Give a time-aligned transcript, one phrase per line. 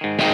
[0.00, 0.26] Welcome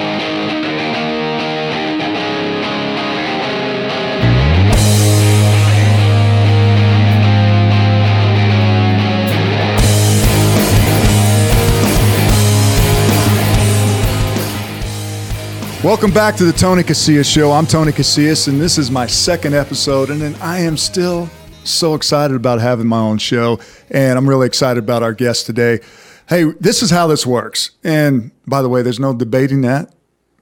[16.12, 17.50] back to the Tony Casillas Show.
[17.50, 21.30] I'm Tony Casillas, and this is my second episode, and then I am still
[21.64, 23.58] so excited about having my own show,
[23.90, 25.80] and I'm really excited about our guest today.
[26.28, 27.70] Hey, this is how this works.
[27.82, 29.92] And by the way, there's no debating that.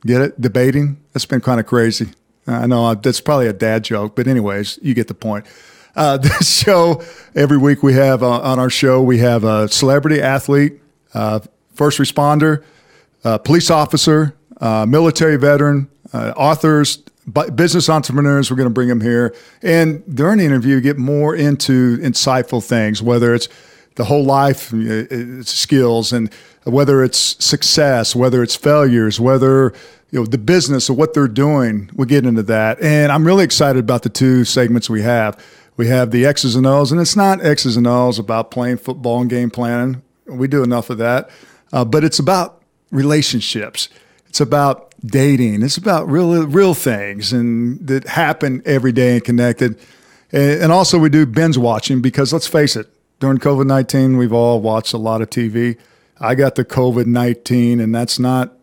[0.04, 0.40] Get it?
[0.40, 1.00] Debating?
[1.12, 2.10] That's been kind of crazy.
[2.46, 5.46] I know that's probably a dad joke, but anyways, you get the point.
[5.94, 7.02] Uh, this show,
[7.34, 10.80] every week we have uh, on our show, we have a celebrity athlete,
[11.14, 11.40] uh,
[11.74, 12.64] first responder,
[13.24, 16.98] uh, police officer, uh, military veteran, uh, authors,
[17.54, 18.50] business entrepreneurs.
[18.50, 19.34] We're going to bring them here.
[19.62, 23.48] And during the interview, get more into insightful things, whether it's
[23.96, 24.72] the whole life
[25.46, 26.32] skills and
[26.64, 29.72] whether it's success, whether it's failures, whether
[30.10, 31.90] you know the business or what they're doing.
[31.94, 32.80] We'll get into that.
[32.82, 35.42] And I'm really excited about the two segments we have.
[35.76, 39.20] We have the X's and O's, and it's not X's and O's about playing football
[39.20, 40.02] and game planning.
[40.26, 41.30] We do enough of that.
[41.72, 43.88] Uh, but it's about relationships
[44.32, 45.62] it's about dating.
[45.62, 49.78] It's about real real things and that happen every day and connected.
[50.32, 52.88] And, and also we do binge watching because let's face it,
[53.22, 55.78] during COVID nineteen we've all watched a lot of TV.
[56.18, 58.56] I got the COVID nineteen, and that's not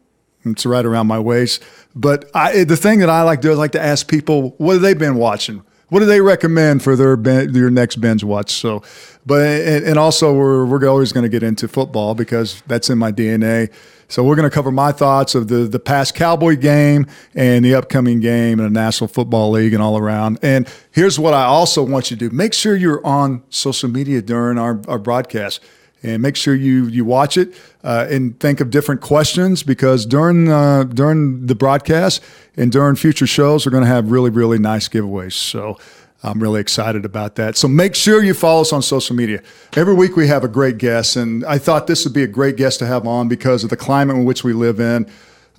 [0.43, 1.63] it's right around my waist.
[1.95, 4.73] But I, the thing that I like to do is like to ask people what
[4.73, 5.63] have they been watching.
[5.89, 8.51] What do they recommend for their their next binge watch?
[8.51, 8.83] So,
[9.25, 12.97] but and, and also we're we're always going to get into football because that's in
[12.97, 13.71] my DNA.
[14.07, 17.75] So we're going to cover my thoughts of the the past Cowboy game and the
[17.75, 20.39] upcoming game in the National Football League and all around.
[20.41, 24.21] And here's what I also want you to do: make sure you're on social media
[24.21, 25.61] during our, our broadcast
[26.03, 30.49] and make sure you you watch it uh, and think of different questions because during
[30.49, 32.21] uh, during the broadcast
[32.57, 35.33] and during future shows we're going to have really really nice giveaways.
[35.33, 35.77] So
[36.21, 37.55] I'm really excited about that.
[37.55, 39.41] So make sure you follow us on social media.
[39.77, 42.57] Every week we have a great guest, and I thought this would be a great
[42.57, 45.09] guest to have on because of the climate in which we live in,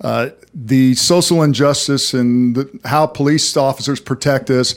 [0.01, 4.75] uh, the social injustice, and the, how police officers protect us.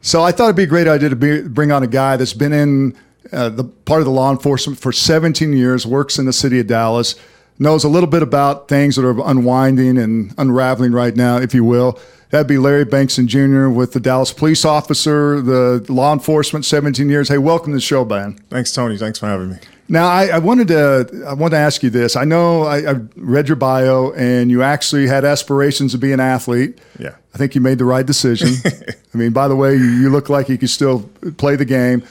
[0.00, 2.32] So I thought it'd be a great idea to be, bring on a guy that's
[2.32, 2.96] been in
[3.32, 6.66] uh, the part of the law enforcement for 17 years, works in the city of
[6.66, 7.14] Dallas,
[7.58, 11.64] knows a little bit about things that are unwinding and unraveling right now, if you
[11.64, 11.98] will.
[12.30, 13.68] That'd be Larry Bankston Jr.
[13.68, 17.28] with the Dallas police officer, the law enforcement, 17 years.
[17.28, 18.34] Hey, welcome to the show, Ben.
[18.50, 18.98] Thanks, Tony.
[18.98, 19.56] Thanks for having me.
[19.88, 22.16] Now, I, I wanted to I want to ask you this.
[22.16, 26.18] I know I, I read your bio, and you actually had aspirations to be an
[26.18, 26.78] athlete.
[26.98, 28.48] Yeah, I think you made the right decision.
[29.14, 32.02] I mean, by the way, you, you look like you could still play the game.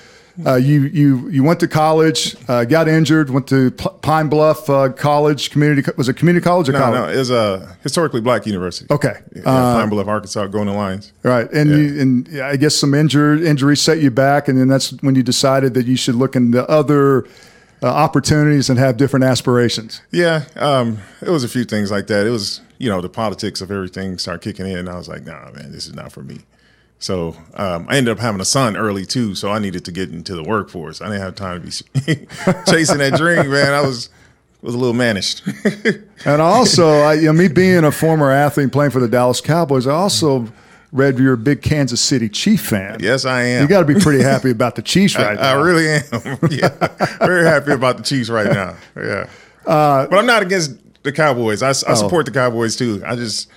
[0.45, 4.69] Uh, you you you went to college, uh, got injured, went to P- Pine Bluff
[4.69, 6.99] uh, College, community was it community college or no, college?
[6.99, 8.93] No, it was a historically black university.
[8.93, 11.13] Okay, yeah, Pine Bluff, Arkansas, Golden Lions.
[11.23, 11.75] Right, and yeah.
[11.77, 15.23] you, and I guess some injury injuries set you back, and then that's when you
[15.23, 17.25] decided that you should look into other.
[17.83, 20.01] Uh, opportunities and have different aspirations.
[20.09, 22.25] Yeah, um, it was a few things like that.
[22.25, 24.77] It was, you know, the politics of everything started kicking in.
[24.77, 26.39] And I was like, nah, man, this is not for me.
[27.05, 30.09] So um, I ended up having a son early too, so I needed to get
[30.09, 31.01] into the workforce.
[31.01, 31.69] I didn't have time to be
[32.67, 33.73] chasing that dream, man.
[33.73, 34.09] I was
[34.63, 35.43] was a little managed.
[36.25, 39.85] and also, I, you know, me being a former athlete playing for the Dallas Cowboys,
[39.85, 40.51] I also
[40.91, 42.97] read you're a big Kansas City Chief fan.
[42.99, 43.61] Yes, I am.
[43.61, 45.59] You got to be pretty happy about the Chiefs right I, now.
[45.59, 46.39] I really am.
[46.49, 48.75] yeah, very happy about the Chiefs right now.
[48.97, 49.29] Yeah,
[49.67, 51.61] uh, but I'm not against the Cowboys.
[51.61, 51.93] I, I oh.
[51.93, 53.03] support the Cowboys too.
[53.05, 53.47] I just,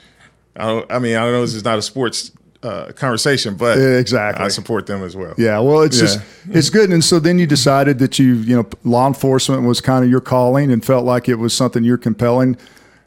[0.55, 2.31] I, I mean, I don't know this is not a sports
[2.63, 5.35] uh, conversation, but exactly, I support them as well.
[5.39, 6.03] Yeah, well, it's yeah.
[6.03, 6.21] just
[6.51, 6.91] it's good.
[6.91, 10.21] And so then you decided that you you know law enforcement was kind of your
[10.21, 12.57] calling and felt like it was something you're compelling.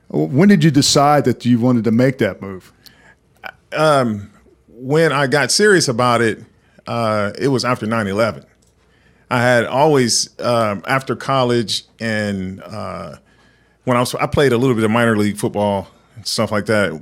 [0.09, 2.73] When did you decide that you wanted to make that move?
[3.73, 4.31] Um,
[4.67, 6.43] when I got serious about it,
[6.85, 8.45] uh, it was after 9-11.
[9.29, 13.15] I had always um, after college and uh,
[13.85, 16.65] when I was I played a little bit of minor league football and stuff like
[16.65, 17.01] that.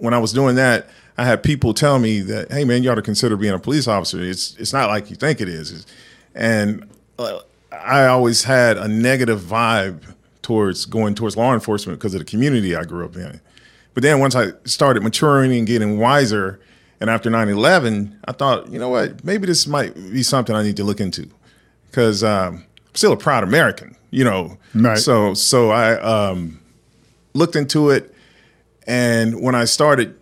[0.00, 2.94] When I was doing that I had people tell me that, hey man, you ought
[2.94, 4.22] to consider being a police officer.
[4.22, 5.84] It's it's not like you think it is.
[6.34, 6.88] And
[7.18, 7.40] uh,
[7.72, 12.76] I always had a negative vibe towards going towards law enforcement because of the community
[12.76, 13.40] I grew up in.
[13.94, 16.60] But then once I started maturing and getting wiser,
[17.00, 20.76] and after 9/11, I thought, you know what, maybe this might be something I need
[20.76, 21.28] to look into
[21.90, 24.56] because um, I'm still a proud American, you know.
[24.72, 24.98] Right.
[24.98, 26.60] So so I um,
[27.34, 28.14] looked into it,
[28.86, 30.17] and when I started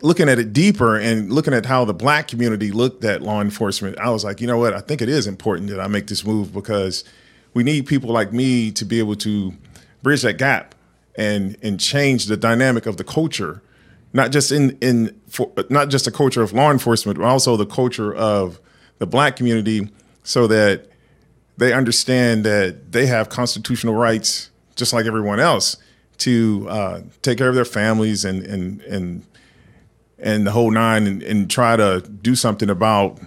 [0.00, 3.98] looking at it deeper and looking at how the black community looked at law enforcement,
[3.98, 4.74] I was like, you know what?
[4.74, 7.04] I think it is important that I make this move because
[7.54, 9.52] we need people like me to be able to
[10.02, 10.74] bridge that gap
[11.16, 13.62] and and change the dynamic of the culture,
[14.12, 17.66] not just in in for, not just the culture of law enforcement, but also the
[17.66, 18.60] culture of
[18.98, 19.90] the black community,
[20.22, 20.86] so that
[21.56, 25.76] they understand that they have constitutional rights just like everyone else
[26.18, 29.24] to uh, take care of their families and and and
[30.18, 33.18] and the whole nine and, and try to do something about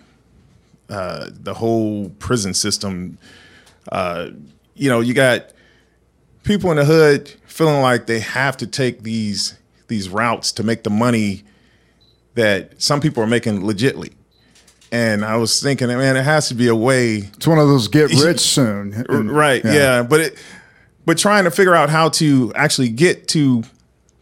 [0.89, 3.17] uh, the whole prison system.
[3.91, 4.29] Uh,
[4.75, 5.51] you know, you got
[6.43, 9.57] people in the hood feeling like they have to take these
[9.87, 11.43] these routes to make the money
[12.35, 14.13] that some people are making legitly.
[14.91, 17.17] And I was thinking, man, it has to be a way.
[17.17, 18.91] It's one of those get rich soon,
[19.29, 19.63] right?
[19.63, 19.73] Yeah.
[19.73, 20.37] yeah, but it,
[21.05, 23.63] but trying to figure out how to actually get to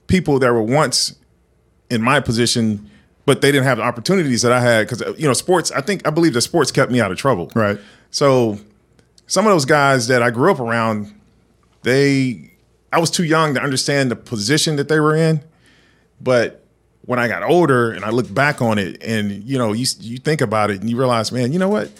[0.07, 1.15] people that were once
[1.89, 2.89] in my position,
[3.25, 5.71] but they didn't have the opportunities that I had because you know sports.
[5.71, 7.51] I think I believe that sports kept me out of trouble.
[7.55, 7.79] Right.
[8.11, 8.59] So
[9.27, 11.13] some of those guys that I grew up around,
[11.83, 12.51] they
[12.91, 15.41] I was too young to understand the position that they were in,
[16.19, 16.65] but
[17.09, 20.17] when I got older and I look back on it, and you know, you you
[20.17, 21.91] think about it and you realize, man, you know what?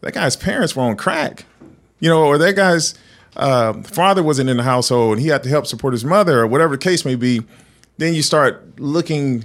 [0.00, 1.46] That guy's parents were on crack,
[2.00, 2.94] you know, or that guy's
[3.36, 6.46] uh, father wasn't in the household and he had to help support his mother, or
[6.46, 7.42] whatever the case may be.
[7.96, 9.44] Then you start looking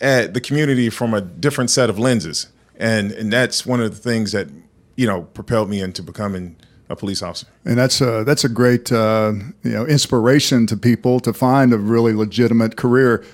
[0.00, 3.96] at the community from a different set of lenses, and and that's one of the
[3.96, 4.48] things that
[4.96, 6.56] you know propelled me into becoming
[6.88, 7.46] a police officer.
[7.64, 9.32] And that's a that's a great uh,
[9.62, 13.24] you know inspiration to people to find a really legitimate career.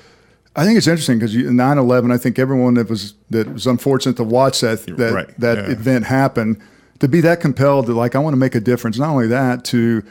[0.57, 2.13] I think it's interesting because 9/11.
[2.13, 5.41] I think everyone that was that was unfortunate to watch that that right.
[5.41, 5.71] that yeah.
[5.71, 6.63] event happen
[7.01, 8.99] to be that compelled to like I want to make a difference.
[8.99, 10.03] Not only that to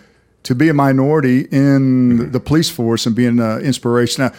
[0.47, 2.31] to be a minority in mm-hmm.
[2.31, 4.23] the police force and being an inspiration.
[4.23, 4.31] Now,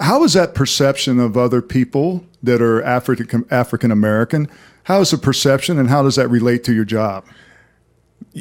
[0.00, 4.48] how is that perception of other people that are African African American?
[4.84, 7.26] How is the perception, and how does that relate to your job?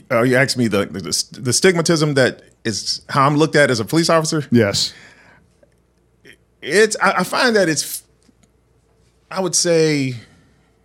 [0.09, 1.01] Uh, you asked me the, the
[1.41, 4.45] the stigmatism that is how I'm looked at as a police officer.
[4.49, 4.93] Yes,
[6.61, 6.95] it's.
[7.01, 8.03] I, I find that it's.
[9.29, 10.15] I would say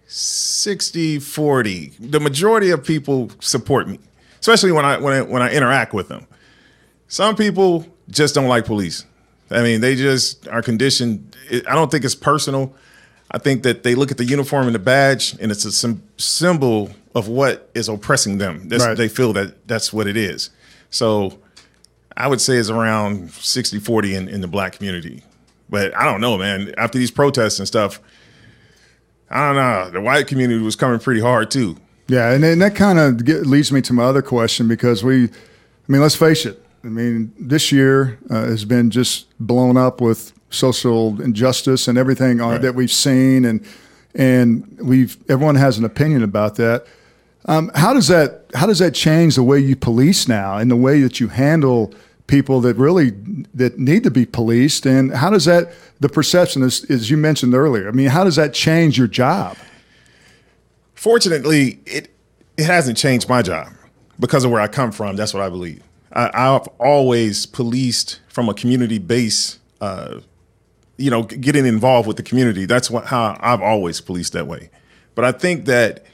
[0.06, 3.98] 60 40 the majority of people support me
[4.44, 6.26] especially when I when I when I interact with them.
[7.08, 9.06] Some people just don't like police.
[9.50, 11.34] I mean, they just are conditioned.
[11.66, 12.74] I don't think it's personal.
[13.30, 16.90] I think that they look at the uniform and the badge, and it's a symbol
[17.14, 18.68] of what is oppressing them.
[18.70, 18.94] Right.
[18.94, 20.50] They feel that that's what it is.
[20.90, 21.38] So
[22.14, 25.22] I would say it's around 60 40 in, in the black community.
[25.70, 26.74] But I don't know, man.
[26.76, 27.98] After these protests and stuff,
[29.30, 29.90] I don't know.
[29.90, 31.78] The white community was coming pretty hard too.
[32.06, 35.28] Yeah, and, and that kind of leads me to my other question because we, I
[35.88, 36.62] mean, let's face it.
[36.84, 42.38] I mean, this year uh, has been just blown up with social injustice and everything
[42.38, 42.60] right.
[42.60, 43.64] that we've seen, and
[44.14, 46.86] and we've everyone has an opinion about that.
[47.46, 50.76] Um, how does that how does that change the way you police now and the
[50.76, 51.94] way that you handle
[52.26, 53.10] people that really
[53.52, 57.54] that need to be policed and how does that the perception is, as you mentioned
[57.54, 59.58] earlier i mean how does that change your job
[61.04, 62.16] Fortunately, it
[62.56, 63.68] it hasn't changed my job
[64.18, 65.16] because of where I come from.
[65.16, 65.82] That's what I believe.
[66.10, 69.58] I, have always policed from a community base.
[69.82, 70.20] Uh,
[70.96, 72.64] you know, getting involved with the community.
[72.64, 74.70] That's what how I've always policed that way.
[75.14, 76.06] But I think that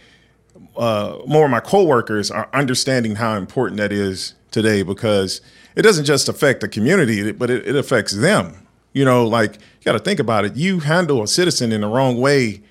[0.77, 5.41] uh, more of my coworkers are understanding how important that is today because
[5.77, 8.67] it doesn't just affect the community, but it, it affects them.
[8.93, 10.57] You know, like you got to think about it.
[10.57, 12.63] You handle a citizen in the wrong way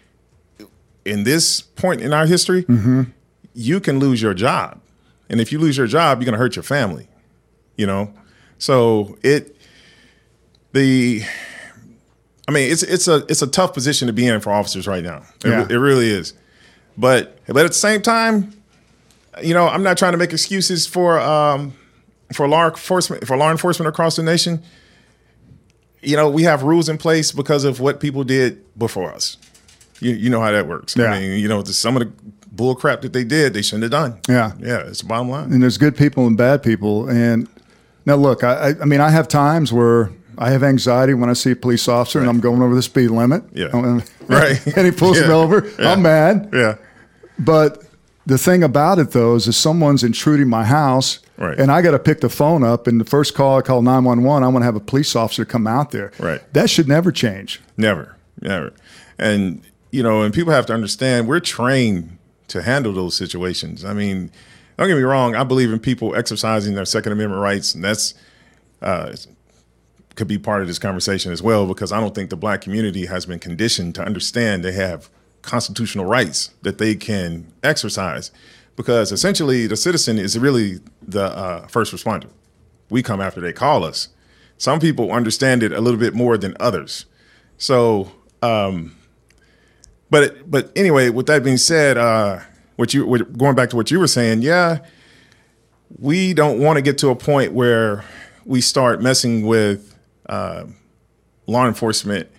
[1.10, 3.04] in this point in our history, mm-hmm.
[3.54, 4.80] you can lose your job.
[5.30, 7.08] And if you lose your job, you're going to hurt your family,
[7.76, 8.14] you know?
[8.58, 9.56] So it,
[10.74, 11.24] the,
[12.48, 15.04] I mean, it's it's a it's a tough position to be in for officers right
[15.04, 15.24] now.
[15.46, 15.68] It, yeah.
[15.70, 16.34] it really is.
[16.98, 18.54] But but at the same time,
[19.42, 21.74] you know, I'm not trying to make excuses for um,
[22.34, 24.62] for law enforcement for law enforcement across the nation.
[26.02, 29.38] You know, we have rules in place because of what people did before us
[30.02, 30.96] you, you know how that works.
[30.96, 31.12] Yeah.
[31.12, 32.12] I mean, you know, some of the
[32.52, 34.20] bull crap that they did, they shouldn't have done.
[34.28, 34.54] Yeah.
[34.60, 35.52] Yeah, it's the bottom line.
[35.52, 37.10] And there's good people and bad people.
[37.10, 37.48] And
[38.06, 41.52] now, look, I, I mean, I have times where I have anxiety when I see
[41.52, 42.28] a police officer right.
[42.28, 43.44] and I'm going over the speed limit.
[43.54, 43.70] Yeah.
[43.74, 44.66] And, right.
[44.78, 45.28] And he pulls yeah.
[45.28, 45.72] me over.
[45.80, 45.92] Yeah.
[45.92, 46.50] I'm mad.
[46.54, 46.76] Yeah.
[47.38, 47.84] But
[48.26, 51.58] the thing about it, though, is if someone's intruding my house right.
[51.60, 54.44] and I got to pick the phone up and the first call I call 911,
[54.44, 56.12] I want to have a police officer come out there.
[56.20, 56.42] Right.
[56.54, 57.62] That should never change.
[57.78, 58.16] Never.
[58.42, 58.74] Never.
[59.18, 62.18] And you know, and people have to understand we're trained
[62.48, 63.86] to handle those situations.
[63.86, 64.32] I mean,
[64.78, 65.36] don't get me wrong.
[65.36, 68.14] I believe in people exercising their Second Amendment rights, and that's
[68.82, 69.16] uh,
[70.16, 71.66] could be part of this conversation as well.
[71.66, 75.10] Because I don't think the Black community has been conditioned to understand they have
[75.42, 78.32] constitutional rights that they can exercise.
[78.76, 82.30] Because essentially, the citizen is really the uh, first responder.
[82.90, 84.08] We come after they call us.
[84.58, 87.06] Some people understand it a little bit more than others.
[87.58, 88.96] So, um,
[90.10, 92.40] but but anyway, with that being said, uh,
[92.76, 94.80] what you what, going back to what you were saying, yeah,
[95.98, 98.04] we don't want to get to a point where
[98.46, 99.96] we start messing with
[100.28, 100.66] uh,
[101.48, 102.30] law enforcement,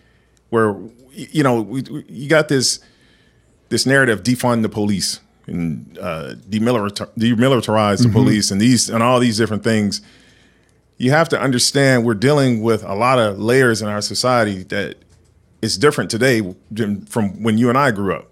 [0.50, 0.77] where
[1.12, 2.81] you know we, we, you got this
[3.69, 8.12] this narrative defund the police and uh, demilitar- demilitarize the mm-hmm.
[8.12, 10.00] police and these and all these different things.
[10.99, 14.97] You have to understand we're dealing with a lot of layers in our society that
[15.62, 16.55] is different today
[17.09, 18.31] from when you and I grew up.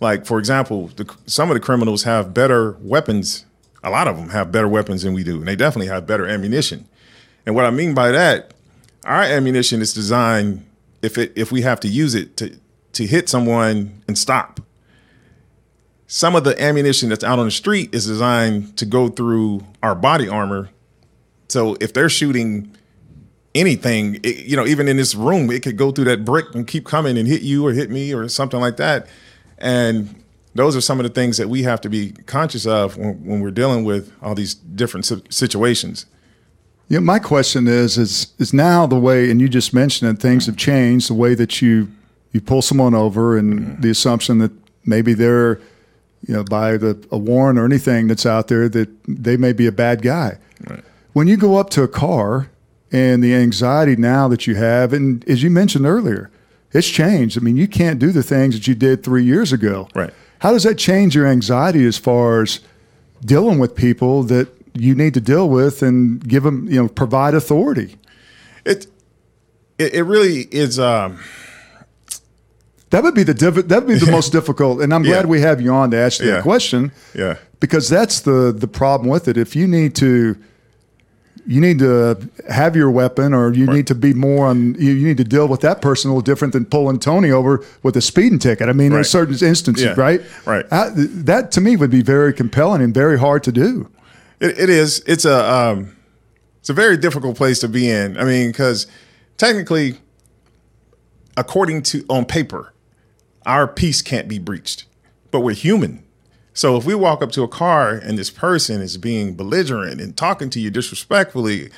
[0.00, 3.44] Like for example, the, some of the criminals have better weapons.
[3.82, 6.26] A lot of them have better weapons than we do, and they definitely have better
[6.26, 6.86] ammunition.
[7.46, 8.54] And what I mean by that,
[9.04, 10.66] our ammunition is designed
[11.02, 12.58] if it if we have to use it to
[12.92, 14.60] to hit someone and stop
[16.10, 19.94] some of the ammunition that's out on the street is designed to go through our
[19.94, 20.70] body armor.
[21.48, 22.74] So if they're shooting
[23.54, 26.66] anything, it, you know, even in this room, it could go through that brick and
[26.66, 29.06] keep coming and hit you or hit me or something like that.
[29.58, 30.22] And
[30.54, 33.40] those are some of the things that we have to be conscious of when, when
[33.40, 36.06] we're dealing with all these different situations.
[36.88, 40.46] Yeah, my question is is is now the way, and you just mentioned it, things
[40.46, 41.10] have changed.
[41.10, 41.88] The way that you
[42.32, 43.80] you pull someone over, and mm-hmm.
[43.82, 44.52] the assumption that
[44.86, 45.60] maybe they're
[46.26, 49.66] you know, by the, a warrant or anything that's out there that they may be
[49.66, 50.38] a bad guy.
[50.68, 50.82] Right.
[51.12, 52.50] When you go up to a car
[52.90, 56.30] and the anxiety now that you have, and as you mentioned earlier,
[56.72, 57.38] it's changed.
[57.38, 59.88] I mean, you can't do the things that you did three years ago.
[59.94, 60.12] Right.
[60.40, 62.60] How does that change your anxiety as far as
[63.24, 67.34] dealing with people that you need to deal with and give them, you know, provide
[67.34, 67.96] authority?
[68.64, 68.86] It
[69.78, 70.78] it, it really is.
[70.78, 71.18] Um,
[72.90, 75.30] that would be the diff- that would be the most difficult, and I'm glad yeah.
[75.30, 76.34] we have you on to ask you yeah.
[76.36, 76.92] that question.
[77.14, 79.36] Yeah, because that's the the problem with it.
[79.36, 80.36] If you need to,
[81.48, 83.76] you need to have your weapon, or you right.
[83.76, 84.74] need to be more on.
[84.74, 87.64] You, you, need to deal with that person a little different than pulling Tony over
[87.82, 88.68] with a speeding ticket.
[88.68, 88.98] I mean, right.
[88.98, 89.94] in certain instances, yeah.
[89.96, 90.20] right?
[90.44, 90.66] Right.
[90.70, 93.90] I, that to me would be very compelling and very hard to do.
[94.40, 95.02] it, it is.
[95.06, 95.96] It's a um,
[96.60, 98.16] it's a very difficult place to be in.
[98.18, 98.86] I mean, because
[99.38, 99.98] technically,
[101.36, 102.72] according to on paper
[103.48, 104.84] our peace can't be breached,
[105.30, 106.04] but we're human.
[106.58, 110.16] So if we walk up to a car and this person is being belligerent and
[110.16, 111.70] talking to you disrespectfully,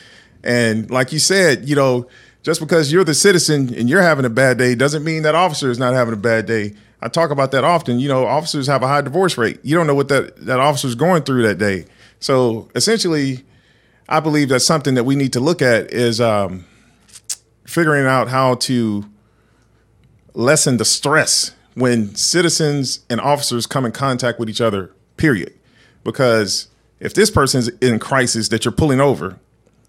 [0.43, 2.09] and like you said, you know,
[2.43, 5.71] just because you're the citizen and you're having a bad day doesn't mean that officer
[5.71, 6.73] is not having a bad day.
[7.03, 8.01] I talk about that often.
[8.01, 9.61] You know, officers have a high divorce rate.
[9.63, 11.85] You don't know what that that officer's going through that day.
[12.19, 13.45] So essentially,
[14.09, 16.65] I believe that's something that we need to look at is um,
[17.67, 19.05] figuring out how to
[20.33, 25.53] lessen the stress when citizens and officers come in contact with each other, period.
[26.05, 26.69] Because
[27.01, 29.39] if this person's in crisis that you're pulling over,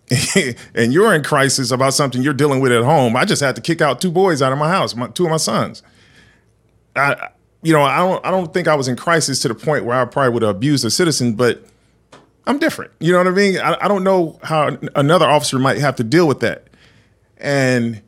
[0.76, 3.62] and you're in crisis about something you're dealing with at home, I just had to
[3.62, 5.84] kick out two boys out of my house, my, two of my sons.
[6.96, 7.30] I,
[7.62, 10.00] you know, I don't, I don't think I was in crisis to the point where
[10.00, 11.66] I probably would have abused a citizen, but
[12.46, 12.92] I'm different.
[13.00, 13.58] You know what I mean?
[13.60, 16.68] I, I don't know how another officer might have to deal with that,
[17.38, 18.02] and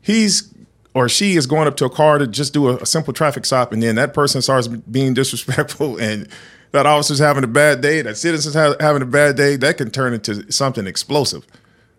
[0.00, 0.51] he's
[0.94, 3.46] or she is going up to a car to just do a, a, simple traffic
[3.46, 6.28] stop, and then that person starts being disrespectful, and
[6.72, 9.90] that officer's having a bad day, that citizen's ha- having a bad day, that can
[9.90, 11.46] turn into something explosive.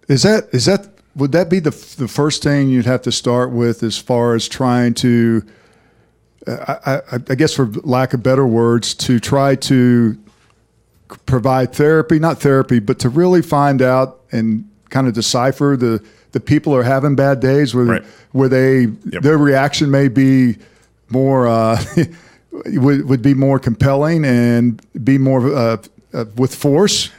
[0.07, 3.51] Is that is that would that be the the first thing you'd have to start
[3.51, 5.43] with as far as trying to,
[6.45, 10.17] uh, I, I, I guess for lack of better words, to try to
[11.25, 16.39] provide therapy, not therapy, but to really find out and kind of decipher the the
[16.39, 18.05] people are having bad days where right.
[18.31, 19.23] where they yep.
[19.23, 20.57] their reaction may be
[21.09, 21.81] more uh,
[22.51, 25.77] would would be more compelling and be more uh,
[26.13, 27.09] uh, with force.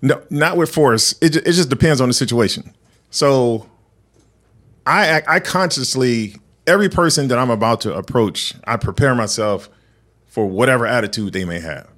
[0.00, 1.12] No, not with force.
[1.20, 2.72] It it just depends on the situation.
[3.10, 3.68] So,
[4.86, 9.68] I I consciously every person that I'm about to approach, I prepare myself
[10.26, 11.88] for whatever attitude they may have,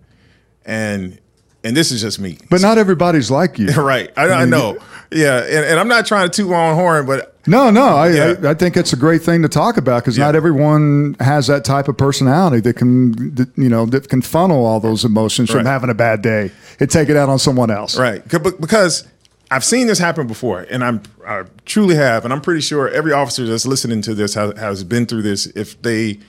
[0.65, 1.19] and
[1.67, 2.39] and this is just me.
[2.49, 4.11] But not everybody's like you, right?
[4.17, 4.79] I, I, know.
[5.11, 8.11] Yeah, and, and, I'm not trying to toot my own horn, but no, no, I,
[8.11, 8.35] yeah.
[8.43, 10.27] I, I, think it's a great thing to talk about because yeah.
[10.27, 14.65] not everyone has that type of personality that can, that, you know, that can funnel
[14.65, 15.59] all those emotions right.
[15.59, 17.99] from having a bad day and take it out on someone else.
[17.99, 19.07] Right, because
[19.51, 23.13] I've seen this happen before, and I'm I truly have, and I'm pretty sure every
[23.13, 25.47] officer that's listening to this has, has been through this.
[25.47, 26.21] If they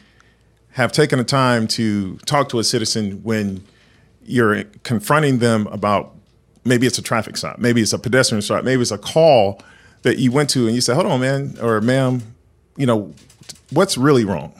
[0.72, 3.64] have taken the time to talk to a citizen when
[4.28, 6.14] you're confronting them about
[6.66, 9.62] maybe it's a traffic stop, maybe it's a pedestrian stop, maybe it's a call
[10.04, 12.22] that you went to and you said, "Hold on, man," or "Ma'am,
[12.76, 13.14] you know,
[13.72, 14.54] what's really wrong?"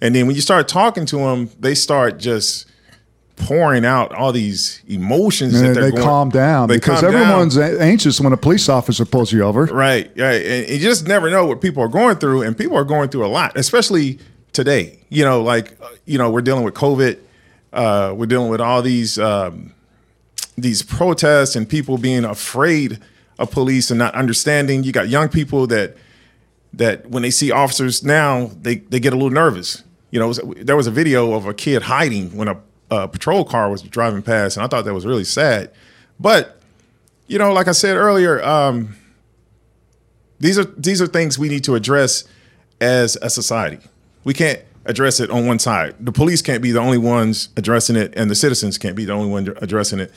[0.00, 2.66] And then when you start talking to them, they start just
[3.36, 7.14] pouring out all these emotions And that they're they going, calm down they because calm
[7.14, 9.64] everyone's a- anxious when a police officer pulls you over.
[9.64, 10.44] Right, right.
[10.44, 13.24] And you just never know what people are going through, and people are going through
[13.24, 14.18] a lot, especially
[14.52, 14.98] today.
[15.08, 17.18] You know, like uh, you know, we're dealing with COVID.
[17.72, 19.72] Uh, we're dealing with all these um,
[20.56, 22.98] these protests and people being afraid
[23.38, 24.82] of police and not understanding.
[24.84, 25.96] You got young people that
[26.72, 29.82] that when they see officers now, they they get a little nervous.
[30.10, 32.56] You know, was- there was a video of a kid hiding when a,
[32.90, 35.70] a patrol car was driving past, and I thought that was really sad.
[36.18, 36.60] But
[37.28, 38.96] you know, like I said earlier, um,
[40.40, 42.24] these are these are things we need to address
[42.80, 43.78] as a society.
[44.24, 44.60] We can't
[44.90, 45.94] address it on one side.
[46.00, 49.12] The police can't be the only ones addressing it, and the citizens can't be the
[49.12, 50.12] only one addressing it.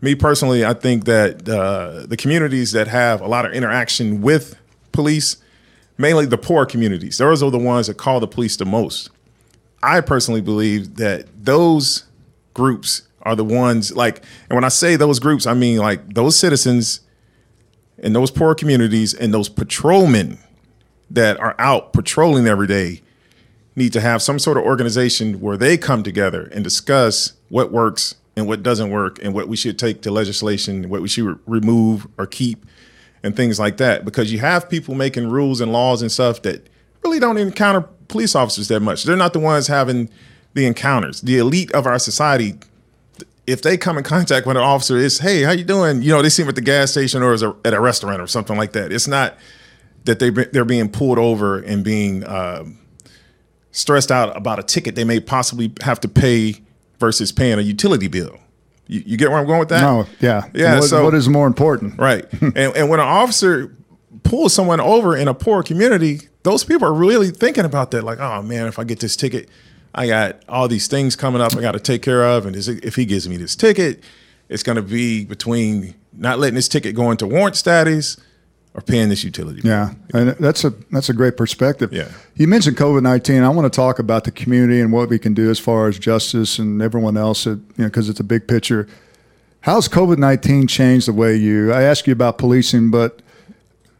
[0.00, 4.56] Me personally, I think that uh, the communities that have a lot of interaction with
[4.92, 5.38] police,
[5.98, 9.10] mainly the poor communities, those are the ones that call the police the most.
[9.82, 12.04] I personally believe that those
[12.54, 16.36] groups are the ones like, and when I say those groups, I mean like those
[16.36, 17.00] citizens
[17.98, 20.38] in those poor communities and those patrolmen
[21.10, 23.02] that are out patrolling every day
[23.80, 28.14] need to have some sort of organization where they come together and discuss what works
[28.36, 31.34] and what doesn't work and what we should take to legislation, what we should re-
[31.46, 32.64] remove or keep
[33.22, 34.04] and things like that.
[34.04, 36.68] Because you have people making rules and laws and stuff that
[37.02, 39.04] really don't encounter police officers that much.
[39.04, 40.10] They're not the ones having
[40.54, 41.20] the encounters.
[41.22, 42.54] The elite of our society
[43.46, 46.02] if they come in contact with an officer, it's hey, how you doing?
[46.02, 47.34] You know, they see them at the gas station or
[47.64, 48.92] at a restaurant or something like that.
[48.92, 49.36] It's not
[50.04, 52.78] that they they're being pulled over and being um,
[53.72, 56.56] stressed out about a ticket they may possibly have to pay
[56.98, 58.38] versus paying a utility bill.
[58.86, 59.80] You, you get where I'm going with that?
[59.82, 61.98] No, yeah, Yeah, What, so- what is more important?
[61.98, 62.24] Right.
[62.40, 63.74] and, and when an officer
[64.24, 68.02] pulls someone over in a poor community, those people are really thinking about that.
[68.02, 69.48] Like, oh man, if I get this ticket,
[69.94, 72.46] I got all these things coming up I got to take care of.
[72.46, 74.02] And is it- if he gives me this ticket,
[74.48, 78.16] it's going to be between not letting this ticket go into warrant status
[78.74, 79.62] or paying this utility.
[79.62, 79.70] bill.
[79.70, 81.92] Yeah, and that's a that's a great perspective.
[81.92, 82.08] Yeah.
[82.36, 83.42] you mentioned COVID nineteen.
[83.42, 85.98] I want to talk about the community and what we can do as far as
[85.98, 87.46] justice and everyone else.
[87.46, 88.86] You know, because it's a big picture.
[89.62, 91.72] How's COVID nineteen changed the way you?
[91.72, 93.22] I asked you about policing, but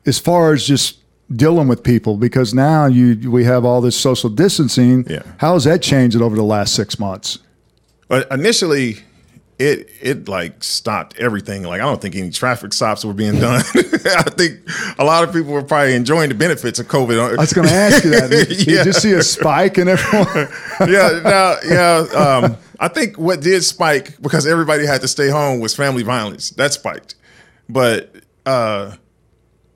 [0.07, 0.99] as far as just
[1.35, 5.07] dealing with people, because now you we have all this social distancing.
[5.09, 5.23] Yeah.
[5.39, 7.39] how has that changed it over the last six months?
[8.09, 8.99] But initially,
[9.61, 11.63] it it like stopped everything.
[11.65, 13.61] Like I don't think any traffic stops were being done.
[13.75, 14.61] I think
[14.99, 17.37] a lot of people were probably enjoying the benefits of COVID.
[17.37, 18.31] I was going to ask you that.
[18.31, 18.79] Did Yeah.
[18.79, 20.27] you just see a spike in everyone?
[20.91, 21.97] yeah, now, yeah.
[22.17, 26.51] Um, I think what did spike because everybody had to stay home was family violence.
[26.51, 27.17] That spiked,
[27.69, 28.15] but
[28.47, 28.97] uh,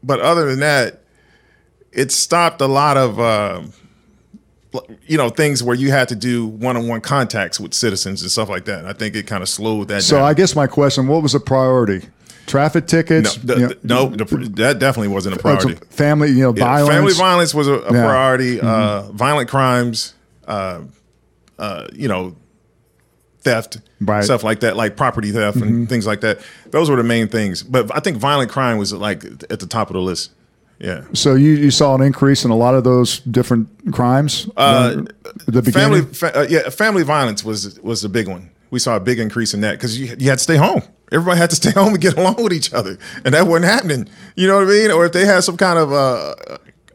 [0.03, 1.03] but other than that,
[1.93, 3.73] it stopped a lot of um,
[5.07, 8.65] you know things where you had to do one-on-one contacts with citizens and stuff like
[8.67, 8.87] that.
[8.87, 10.01] I think it kind of slowed that down.
[10.03, 10.25] So down.
[10.27, 12.09] I guess my question: What was the priority?
[12.47, 13.37] Traffic no, tickets?
[13.37, 14.25] the, you the- no, the,
[14.57, 15.75] that definitely wasn't a know, priority.
[15.89, 16.95] family, you know, Yeah, violence.
[16.95, 17.83] Family violence was a, a Yeah.
[17.85, 18.07] Mm-hmm.
[18.07, 18.61] priority.
[18.61, 20.13] Uh, violent crimes,
[20.47, 20.81] uh,
[21.59, 22.37] uh, you know,
[23.41, 24.19] theft, Right.
[24.19, 24.25] Mm-hmm.
[24.25, 26.41] stuff like that, like property theft and things like that.
[26.71, 27.63] Those were the main things.
[27.63, 30.33] But I think violent crime was like at the top of the list.
[30.79, 31.05] Yeah.
[31.13, 34.49] So you, you saw an increase in a lot of those different crimes.
[34.57, 35.05] Uh,
[35.47, 35.73] the beginning.
[35.73, 38.51] Family, fa- uh, yeah, family violence was was the big one.
[38.71, 40.83] We saw a big increase in that because you, you had to stay home.
[41.13, 44.09] Everybody had to stay home and get along with each other, and that wasn't happening.
[44.37, 44.91] You know what I mean?
[44.91, 46.35] Or if they had some kind of uh,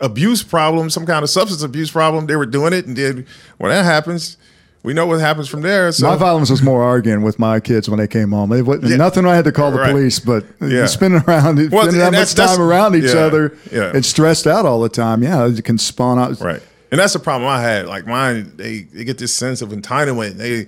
[0.02, 3.26] abuse problem, some kind of substance abuse problem, they were doing it, and then
[3.58, 4.38] when that happens,
[4.84, 5.92] we know what happens from there.
[5.92, 8.52] So My violence was more arguing with my kids when they came home.
[8.54, 8.96] It Yeah.
[8.96, 9.92] nothing I had to call the Right.
[9.92, 10.86] police, but Yeah.
[10.86, 13.92] spending around, Well, spending that much time around each yeah, other yeah.
[13.94, 15.22] and stressed out all the time.
[15.24, 16.40] Yeah, you can spawn out.
[16.40, 16.62] Right.
[16.92, 17.86] And that's the problem I had.
[17.88, 20.38] Like mine, they, they get this sense of entitlement.
[20.38, 20.68] They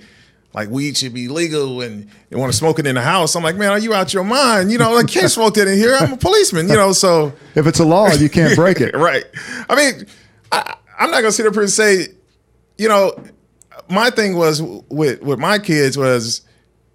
[0.54, 3.36] like weed should be legal and they want to smoke it in the house.
[3.36, 4.72] I'm like, man, are you out your mind?
[4.72, 5.96] You know, I can't smoke that in here.
[6.00, 8.94] I'm a policeman, you know, so If it's a law, you can't break it.
[8.98, 9.24] right.
[9.70, 10.06] I mean,
[10.52, 12.10] I, I'm not gonna sit up here and say,
[12.78, 13.16] you know,
[13.92, 16.42] my thing was with with my kids was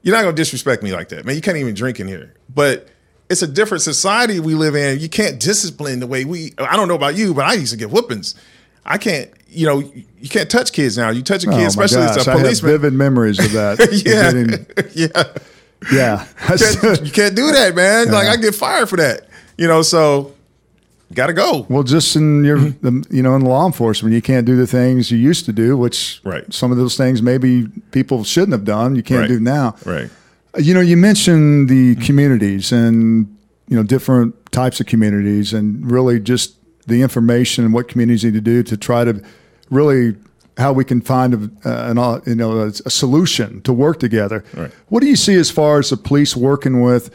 [0.02, 1.34] you're not gonna disrespect me like that, man.
[1.36, 2.34] You can't even drink in here.
[2.52, 2.88] But
[3.28, 5.00] it's a different society we live in.
[5.00, 6.54] You can't discipline the way we.
[6.58, 8.34] I don't know about you, but I used to get whoopings.
[8.84, 9.30] I can't.
[9.48, 11.10] You know, you can't touch kids now.
[11.10, 12.72] You touch a kid, Oh especially as gosh, a I have policeman.
[12.72, 13.78] vivid memories of that.
[14.04, 15.22] yeah, Getting- yeah.
[15.92, 16.26] yeah.
[16.56, 18.08] Can't- you can't do that, man.
[18.12, 19.28] Like I get fired for that.
[19.58, 20.34] You know, so
[21.14, 21.66] gotta go.
[21.68, 23.00] Well, just in your, Mm-hmm.
[23.02, 25.76] the, you know, in law enforcement, you can't do the things you used to do,
[25.76, 26.52] which Right.
[26.52, 28.96] some of those things maybe people shouldn't have done.
[28.96, 29.28] You can't Right.
[29.28, 29.76] do now.
[29.84, 30.10] Right.
[30.58, 33.26] You know, you mentioned the communities and
[33.68, 36.54] you know different types of communities, and really just
[36.86, 39.20] the information and what communities need to do to try to
[39.70, 40.14] really
[40.56, 43.98] how we can find a, uh, an, uh, you know a, a, solution to work
[44.00, 44.44] together.
[44.54, 44.70] Right.
[44.88, 47.10] What do you see as far as the police working with?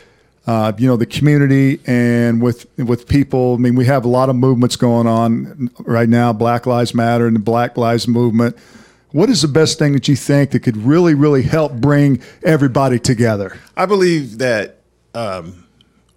[0.47, 3.53] Uh, you know the community and with with people.
[3.53, 6.33] I mean, we have a lot of movements going on right now.
[6.33, 8.57] Black Lives Matter and the Black Lives Movement.
[9.11, 12.97] What is the best thing that you think that could really, really help bring everybody
[12.97, 13.57] together?
[13.77, 14.77] I believe that
[15.13, 15.67] um,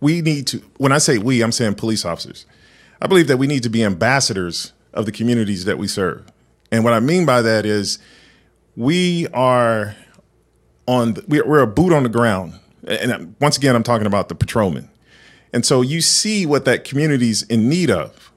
[0.01, 0.63] we need to.
[0.79, 2.47] When I say we, I'm saying police officers.
[3.03, 6.25] I believe that we need to be ambassadors of the communities that we serve.
[6.71, 7.99] And what I mean by that is
[8.77, 9.95] we are
[10.87, 12.59] on the, we're a boot on the ground.
[12.87, 14.89] And once again, I'm talking about the patrolmen.
[15.53, 18.33] And so you see what that community's in need of.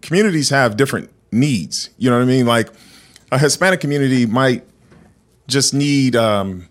[0.00, 1.90] Communities have different needs.
[1.98, 2.46] You know what I mean?
[2.46, 2.68] Like
[3.30, 4.64] a Hispanic community might
[5.46, 6.68] just need um,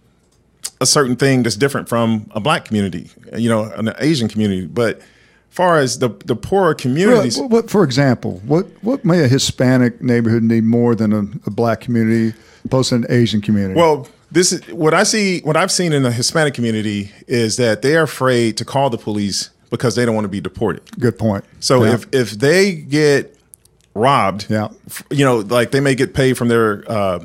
[0.80, 4.66] a certain thing that's different from a black community, you know, an Asian community.
[4.66, 5.02] But
[5.52, 7.38] far as the the poorer communities.
[7.38, 11.52] What, what, for example, what what may a Hispanic neighborhood need more than a, a
[11.52, 13.76] black community opposed to an Asian community?
[13.76, 15.42] Well, this is what I see.
[15.42, 18.98] What I've seen in the Hispanic community is that they are afraid to call the
[18.98, 20.84] police because they don't want to be deported.
[21.00, 21.44] Good point.
[21.60, 21.94] So Yeah.
[21.96, 23.38] if if they get
[23.94, 24.70] robbed, Yeah.
[25.10, 27.20] you know, like they may get paid from their uh,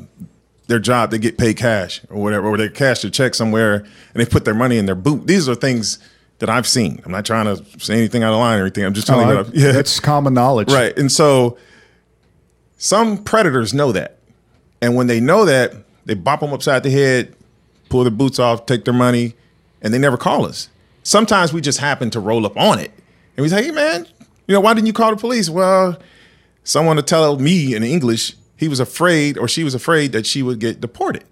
[0.68, 3.86] their job, they get paid cash or whatever, or they cash their check somewhere and
[4.14, 5.26] they put their money in their boot.
[5.28, 5.98] These are things
[6.40, 7.00] that I've seen.
[7.04, 8.84] I'm not trying to say anything out of line or anything.
[8.84, 9.36] I'm just telling Oh, you.
[9.38, 10.70] What yeah, that's common knowledge.
[10.72, 10.96] right.
[10.98, 11.56] And so
[12.78, 14.18] some predators know that,
[14.82, 15.72] and when they know that,
[16.06, 17.36] they bop them upside the head,
[17.88, 19.34] pull their boots off, take their money,
[19.82, 20.70] and they never call us.
[21.02, 22.90] Sometimes we just happen to roll up on it,
[23.36, 24.06] and we say, "Hey, man,
[24.46, 25.98] you know why didn't you call the police?" Well,
[26.64, 30.42] someone to tell me in English he was afraid or she was afraid that she
[30.42, 31.24] would get deported.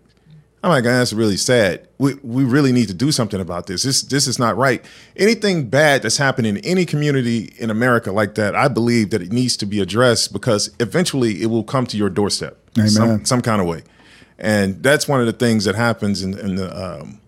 [0.62, 1.86] I'm like, that's really sad.
[1.98, 3.82] We, we really need to do something about this.
[3.82, 4.82] This this is not right.
[5.14, 9.30] Anything bad that's happening in any community in America like that, I believe that it
[9.30, 12.88] needs to be addressed because eventually it will come to your doorstep, Amen.
[12.88, 13.82] some some kind of way.
[14.38, 16.68] And that's one of the things that happens in, in the
[17.00, 17.20] um,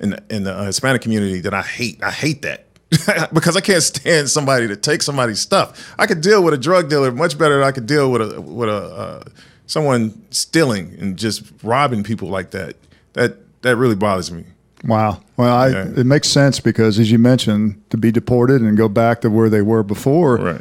[0.00, 2.02] in the, in the uh, Hispanic community that I hate.
[2.02, 2.66] I hate that
[3.32, 5.94] because I can't stand somebody to take somebody's stuff.
[5.98, 8.40] I could deal with a drug dealer much better than I could deal with a
[8.40, 9.24] with a uh,
[9.66, 12.76] someone stealing and just robbing people like that.
[13.12, 14.44] That that really bothers me.
[14.84, 15.20] Wow.
[15.36, 15.88] Well, I, Yeah.
[15.96, 19.48] it makes sense because, as you mentioned, to be deported and go back to where
[19.50, 20.60] they were before, Right.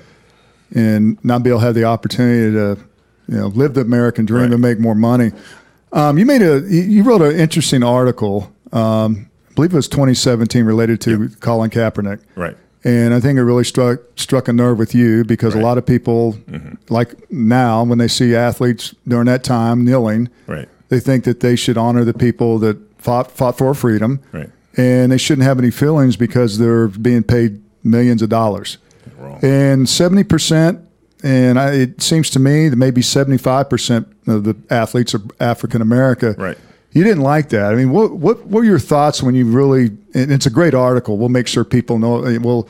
[0.74, 2.78] and not be able to have the opportunity to,
[3.28, 4.54] you know, live the American dream Right.
[4.54, 5.32] and make more money.
[5.92, 8.52] Um, you made a, you wrote an interesting article.
[8.72, 12.20] Um, I believe it was 2017 related to Colin Kaepernick.
[12.36, 12.58] Right.
[12.84, 15.62] And I think it really struck struck a nerve with you because a Right.
[15.62, 15.66] Mm-hmm.
[15.66, 16.38] lot of people,
[16.90, 20.70] like now, when they see athletes during that time kneeling, Right.
[20.90, 24.50] they think that they should honor the people that fought fought for freedom, Right.
[24.78, 28.78] and they shouldn't have any feelings because they're being paid millions of dollars.
[29.20, 29.40] Wrong.
[29.42, 30.80] And seventy percent,
[31.24, 35.22] and I, it seems to me that maybe seventy five percent of the athletes are
[35.40, 36.36] African America.
[36.38, 36.58] Right.
[36.92, 37.74] You didn't like that.
[37.74, 39.92] I mean, what what what were your thoughts when you really?
[40.14, 41.18] And it's a great article.
[41.18, 42.22] We'll make sure people know.
[42.40, 42.68] We'll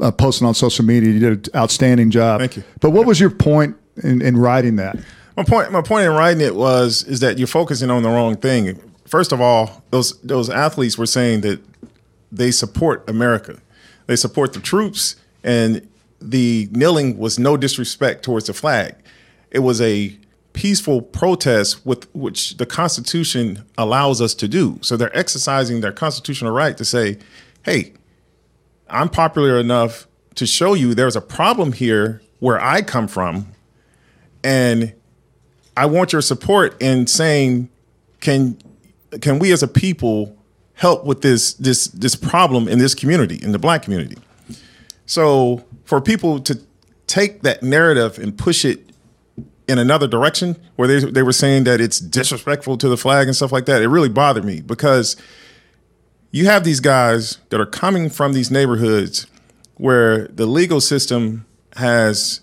[0.00, 1.10] uh, post it on social media.
[1.10, 2.40] You did an outstanding job.
[2.40, 2.64] Thank you.
[2.80, 4.96] But what was your point in, in writing that?
[5.36, 8.36] My point, my point in writing it was is that you're focusing on the wrong
[8.36, 8.80] thing.
[9.06, 11.60] First of all, those those athletes were saying that
[12.30, 13.58] they support America,
[14.06, 15.86] they support the troops, and
[16.20, 18.94] the kneeling was no disrespect towards the flag.
[19.50, 20.16] It was a
[20.52, 24.78] peaceful protest with which the Constitution allows us to do.
[24.82, 27.18] So they're exercising their constitutional right to say,
[27.62, 27.92] "Hey,
[28.88, 33.48] I'm popular enough to show you there's a problem here where I come from,
[34.42, 34.94] and
[35.76, 37.68] I want your support in saying,
[38.20, 38.58] can
[39.20, 40.36] can we as a people
[40.74, 44.16] help with this this this problem in this community, in the black community?
[45.06, 46.56] So for people to
[47.08, 48.92] take that narrative and push it
[49.66, 53.34] in another direction, where they they were saying that it's disrespectful to the flag and
[53.34, 55.16] stuff like that, it really bothered me because
[56.30, 59.26] you have these guys that are coming from these neighborhoods
[59.78, 62.40] where the legal system has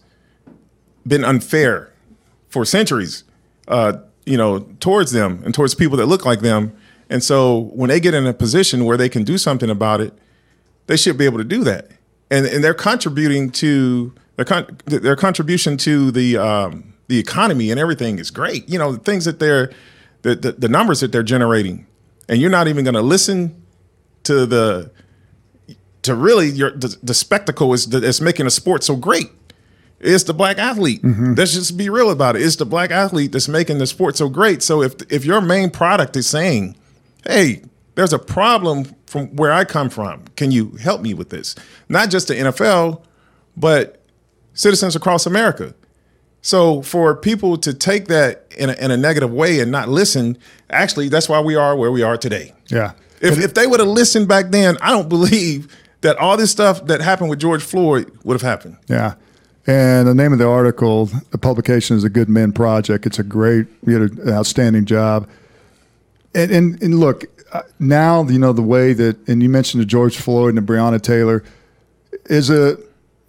[1.07, 1.93] been unfair
[2.49, 3.23] for centuries,
[3.69, 3.93] uh,
[4.25, 6.75] you know, towards them and towards people that look like them.
[7.09, 10.11] And so when they get in a position where they can do something about it,
[10.87, 11.91] they should be able to do that.
[12.29, 17.79] And and they're contributing to their con- their contribution to the um, the economy and
[17.79, 18.67] everything is great.
[18.69, 19.71] You know, the things that they're
[20.21, 21.87] the, the, the numbers that they're generating,
[22.27, 23.63] and you're not even going to listen
[24.23, 24.91] to the
[26.03, 29.29] to really your the, the spectacle is that's making a sport so great.
[29.99, 31.01] It's the black athlete.
[31.03, 32.43] Let's just be real about it.
[32.43, 34.61] It's the black athlete that's making the sport so great.
[34.61, 36.75] So if if your main product is saying,
[37.25, 37.63] "Hey,
[37.95, 40.25] there's a problem from where I come from.
[40.35, 41.55] Can you help me with this?"
[41.89, 43.01] Not just the NFL,
[43.55, 44.03] but
[44.53, 45.73] citizens across America
[46.41, 50.37] So for people to take that in a, in a negative way and not listen,
[50.69, 52.53] actually, that's why we are where we are today.
[52.67, 52.93] Yeah.
[53.19, 56.85] If, if they would have listened back then, I don't believe that all this stuff
[56.85, 58.77] that happened with George Floyd would have happened.
[58.87, 59.15] Yeah.
[59.65, 63.05] And the name of the article, the publication is a Good Men Project.
[63.05, 65.27] It's a great, you an outstanding job.
[66.33, 67.25] And, and, and look,
[67.79, 71.01] now, you know, the way that, and you mentioned the George Floyd and the Breonna
[71.01, 71.43] Taylor,
[72.25, 72.77] is a,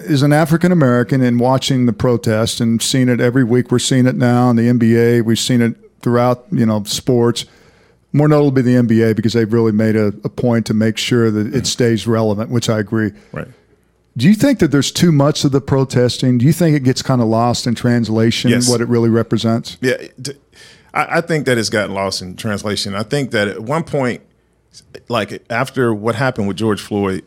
[0.00, 3.70] is an African American and watching the protest and seeing it every week.
[3.70, 5.24] We're seeing it now in the NBA.
[5.24, 7.44] We've seen it throughout, you know, sports.
[8.12, 11.54] More notably the NBA because they've really made a, a point to make sure that
[11.54, 13.12] it stays relevant, which I agree.
[13.32, 13.48] Right.
[14.16, 16.38] Do you think that there's too much of the protesting?
[16.38, 18.68] Do you think it gets kind of lost in translation, Yes.
[18.68, 19.76] what it really represents?
[19.80, 19.96] Yeah,
[20.94, 22.94] I, I think that it's gotten lost in translation.
[22.94, 24.22] I think that at one point,
[25.08, 27.24] like after what happened with George Floyd,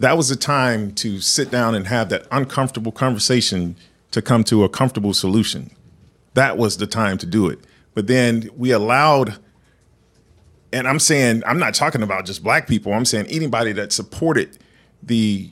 [0.00, 3.76] that was the time to sit down and have that uncomfortable conversation
[4.12, 5.70] to come to a comfortable solution.
[6.34, 7.58] That was the time to do it.
[7.94, 9.38] But then we allowed,
[10.72, 12.92] and I'm saying, I'm not talking about just black people.
[12.92, 14.58] I'm saying anybody that supported
[15.02, 15.50] the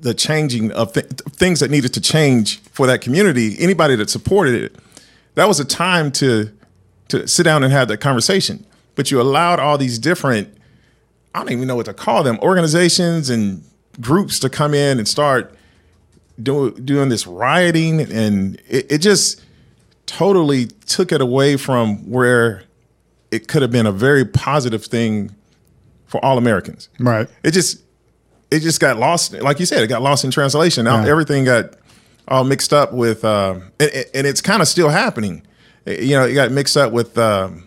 [0.00, 4.54] the changing of th- things that needed to change for that community, anybody that supported
[4.54, 4.76] it,
[5.34, 6.50] that was a time to
[7.08, 8.64] to sit down and have that conversation.
[8.94, 10.56] But you allowed all these different,
[11.34, 13.62] I don't even know what to call them, organizations and
[14.00, 15.54] groups to come in and start
[16.42, 19.42] do, doing this rioting, and it, it just
[20.06, 22.62] totally took it away from where
[23.30, 25.34] it could have been a very positive thing
[26.06, 26.88] for all Americans.
[26.98, 27.28] Right.
[27.42, 27.82] it just
[28.50, 29.32] it just got lost.
[29.32, 30.84] Like you said it got lost in translation.
[30.84, 31.74] Now everything got
[32.28, 35.42] all mixed up with um and, and it's kind of still happening
[35.86, 37.66] you know it got mixed up with um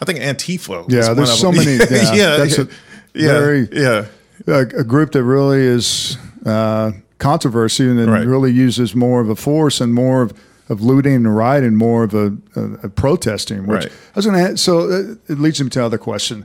[0.00, 2.68] i think antifa was Yeah, there's so many- yeah, yeah that's a
[3.14, 4.06] yeah very- yeah
[4.46, 8.26] A, a group that really is uh, controversy and Right.
[8.26, 10.32] really uses more of a force and more of,
[10.68, 13.66] of looting and rioting, more of a, a, a protesting.
[13.66, 13.92] Which Right.
[13.92, 14.56] I was going to.
[14.58, 16.44] So uh, it leads me to another question.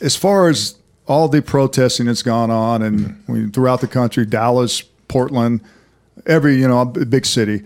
[0.00, 0.76] As far as
[1.06, 3.32] all the protesting that's gone on and Mm-hmm.
[3.32, 5.60] we, throughout the country, Dallas, Portland,
[6.26, 7.62] every you know big city,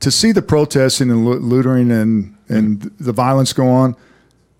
[0.00, 3.04] to see the protesting and looting and and Mm-hmm.
[3.04, 3.94] the violence go on.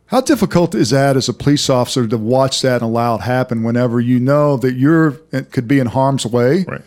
[0.07, 3.63] How difficult is that as a police officer to watch that and allow it happen
[3.63, 6.65] whenever you know that you're it could be in harm's way?
[6.67, 6.83] Right.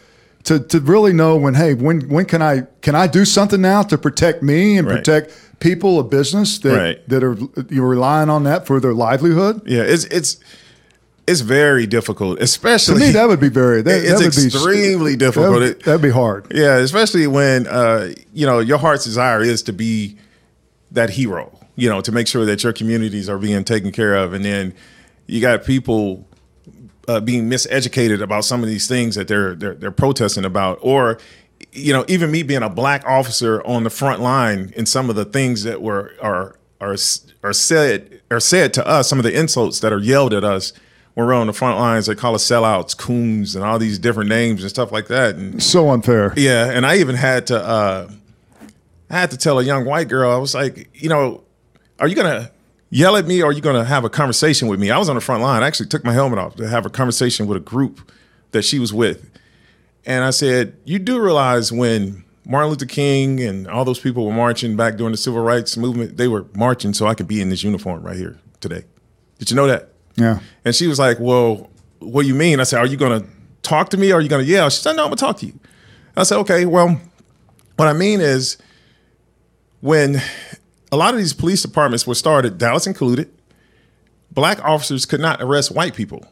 [0.45, 3.83] To, to really know when hey when when can I can I do something now
[3.83, 4.97] to protect me and Right.
[4.97, 7.09] protect people a business that Right.
[7.09, 7.37] that are
[7.69, 9.61] you're relying on that for their livelihood?
[9.67, 10.37] yeah it's it's
[11.27, 14.45] it's very difficult To especially me, that would be very that, It's that would be
[14.47, 15.59] extremely That difficult.
[15.59, 16.47] would, that'd be hard.
[16.53, 20.17] Yeah, especially when uh, you know your heart's desire is to be
[20.91, 21.57] that hero.
[21.75, 24.73] You know, to make sure that your communities are being taken care of, and then
[25.27, 26.27] you got people
[27.07, 31.17] uh, being miseducated about some of these things that they're, they're they're protesting about, or
[31.71, 35.15] you know, even me being a black officer on the front line in some of
[35.15, 36.97] the things that were are are
[37.43, 40.73] are said are said to us, some of the insults that are yelled at us
[41.15, 42.05] we're on the front lines.
[42.05, 45.35] They call us sellouts, coons, and all these different names and stuff like that.
[45.35, 46.33] And So unfair.
[46.37, 48.09] yeah, and I even had to uh
[49.09, 51.43] I had to tell a young white girl, I was like, you know,
[51.99, 52.49] are you gonna
[52.89, 54.89] yell at me or are you gonna have a conversation with me?
[54.89, 55.63] I was on the front line.
[55.63, 58.11] I actually took my helmet off to have a conversation with a group
[58.51, 59.29] that she was with.
[60.05, 64.33] And I said, You do realize when Martin Luther King and all those people were
[64.33, 67.49] marching back during the civil rights movement, they were marching so I could be in
[67.49, 68.83] this uniform right here today.
[69.39, 69.89] Did you know that?
[70.21, 70.39] Yeah.
[70.63, 72.59] And she was like, Well, what do you mean?
[72.59, 73.27] I said, Are you to
[73.61, 74.69] talk to me or are you to yell?
[74.69, 75.59] She said, No, I'm to talk to you.
[76.15, 76.99] I said, Okay, well,
[77.75, 78.57] what I mean is
[79.79, 80.21] when
[80.91, 83.31] a lot of these police departments were started, Dallas included,
[84.31, 86.25] black officers could not arrest white people.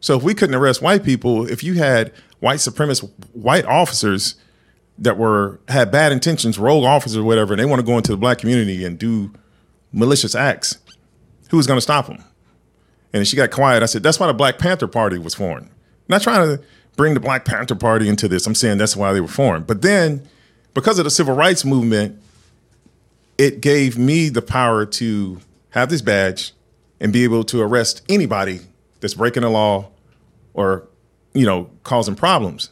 [0.00, 4.36] So if we couldn't arrest white people, if you had white supremacist white officers
[4.98, 8.12] that were had bad intentions, rogue officers or whatever, and they want to go into
[8.12, 9.32] the black community and do
[9.92, 10.78] malicious acts,
[11.50, 12.22] who's going to stop them?
[13.12, 13.82] And she got quiet.
[13.82, 15.70] I said, that's why the Black Panther Party was formed.
[16.08, 16.62] not trying to
[16.96, 18.46] bring the Black Panther Party into this.
[18.46, 19.66] I'm saying that's why they were formed.
[19.66, 20.28] But then,
[20.74, 22.20] because of the civil rights movement,
[23.38, 25.40] it gave me the power to
[25.70, 26.52] have this badge
[27.00, 28.60] and be able to arrest anybody
[29.00, 29.88] that's breaking the law
[30.54, 30.88] or,
[31.34, 32.70] you know, causing problems.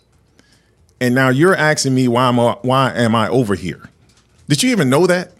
[1.00, 3.88] And now you're asking me why am I, why am I over here?
[4.48, 5.32] Did you even know that?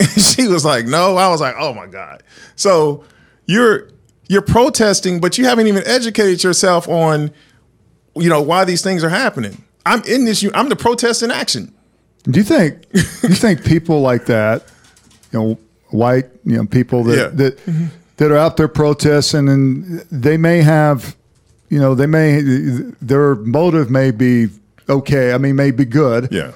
[0.16, 1.16] she was like, no.
[1.16, 2.22] I was like, oh my God.
[2.56, 3.04] So
[3.46, 3.88] you're
[4.32, 7.30] you're protesting, but you haven't even educated yourself on,
[8.16, 9.62] you know, why these things are happening.
[9.84, 10.44] I'm in this.
[10.54, 11.72] I'm the protest in action.
[12.24, 14.64] Do you think you think people like that,
[15.32, 15.58] you know,
[15.90, 17.28] white, you know, people that Yeah.
[17.34, 17.58] that
[18.16, 21.16] that are out there protesting and they may have,
[21.68, 22.40] you know, they may
[23.02, 24.48] their motive may be
[24.88, 25.32] okay.
[25.34, 26.28] I mean, may be good.
[26.30, 26.52] Yeah.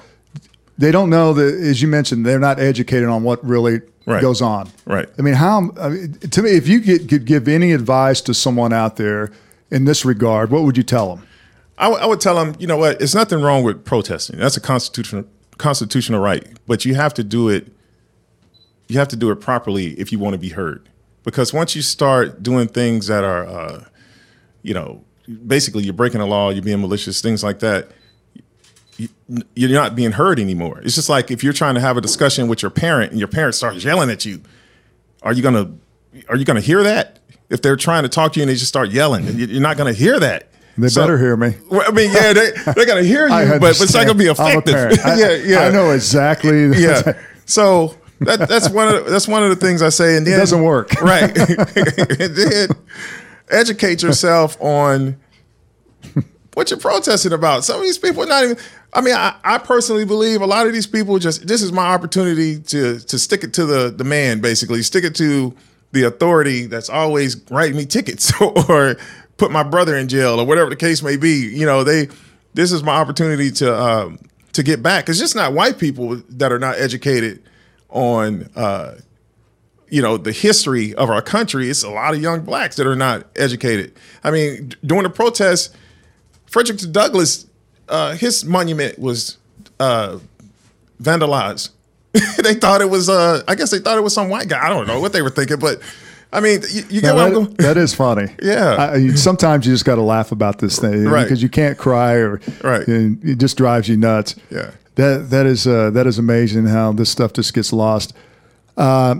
[0.77, 4.21] They don't know that, as you mentioned, they're not educated on what really Right.
[4.21, 4.69] goes on.
[4.85, 5.09] Right.
[5.19, 5.69] I mean, how?
[5.79, 9.31] I mean, to me, if you could, could give any advice to someone out there
[9.69, 11.27] in this regard, what would you tell them?
[11.77, 13.01] I, w- I would tell them, you know what?
[13.01, 14.39] It's nothing wrong with protesting.
[14.39, 15.25] That's a constitutional
[15.57, 17.67] constitutional right, but you have to do it.
[18.87, 20.87] You have to do it properly if you want to be heard.
[21.23, 23.83] Because once you start doing things that are, uh,
[24.61, 25.03] you know,
[25.45, 27.89] basically you're breaking the law, you're being malicious, things like that.
[29.29, 30.79] You- You're not being heard anymore.
[30.83, 33.27] It's just like if you're trying to have a discussion with your parent and your
[33.27, 34.41] parent starts yelling at you,
[35.23, 35.71] are you gonna
[36.29, 37.19] are you gonna hear that?
[37.49, 39.77] If they're trying to talk to you and they just start yelling, you- you're not
[39.77, 40.49] gonna hear that.
[40.77, 41.55] They So- better hear me.
[41.71, 44.31] I mean, yeah, they they gotta hear you, but, but it's not gonna be a
[44.31, 44.75] effective.
[45.03, 46.67] I, yeah, yeah, I know exactly.
[46.81, 47.13] yeah.
[47.45, 50.35] So that that's one of the, that's one of the things I say, and then
[50.35, 50.93] It doesn't work.
[51.01, 51.35] right?
[51.37, 52.69] and then
[53.49, 55.17] educate yourself on
[56.57, 57.63] what you're protesting about.
[57.63, 58.57] Some of these people are not even.
[58.91, 61.85] I mean, I, I personally believe a lot of these people just this is my
[61.85, 65.55] opportunity to to stick it to the the man, basically stick it to
[65.91, 68.95] the authority that's always writing me tickets or
[69.37, 71.47] put my brother in jail or whatever the case may be.
[71.47, 72.07] You know, they
[72.55, 74.17] this is my opportunity to um,
[74.53, 75.09] to get back.
[75.09, 77.43] It's just not white people that are not educated
[77.89, 78.95] on uh,
[79.89, 81.69] you know the history of our country.
[81.69, 83.93] It's a lot of young blacks that are not educated.
[84.23, 85.71] I mean, during the protests,
[86.47, 87.45] Frederick Douglass,
[87.87, 89.37] uh, his monument was
[89.79, 90.19] uh,
[91.01, 91.69] vandalized.
[92.43, 94.65] they thought it was, uh, I guess they thought it was some white guy.
[94.65, 95.81] I don't know what they were thinking, but
[96.33, 97.53] I mean, you, you get what I'm going.
[97.55, 98.33] that is funny.
[98.41, 98.91] Yeah.
[98.93, 101.23] I, sometimes you just got to laugh about this thing Right.
[101.23, 102.87] because you can't cry or Right.
[102.87, 104.35] and it just drives you nuts.
[104.49, 104.71] Yeah.
[104.95, 108.13] That that is uh, that is amazing how this stuff just gets lost.
[108.75, 109.17] Uh,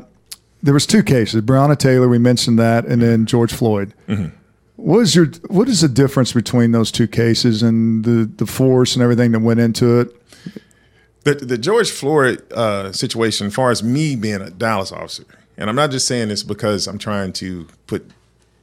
[0.64, 3.94] there was two cases: Breonna Taylor, we mentioned that, and then George Floyd.
[4.08, 4.36] Mm-hmm.
[4.78, 8.96] What is your what is the difference between those two cases and the the force
[8.96, 10.16] and everything that went into it?
[11.28, 15.26] the the George Floyd uh, situation, as far as me being a Dallas officer,
[15.58, 18.10] and I'm not just saying this because I'm trying to put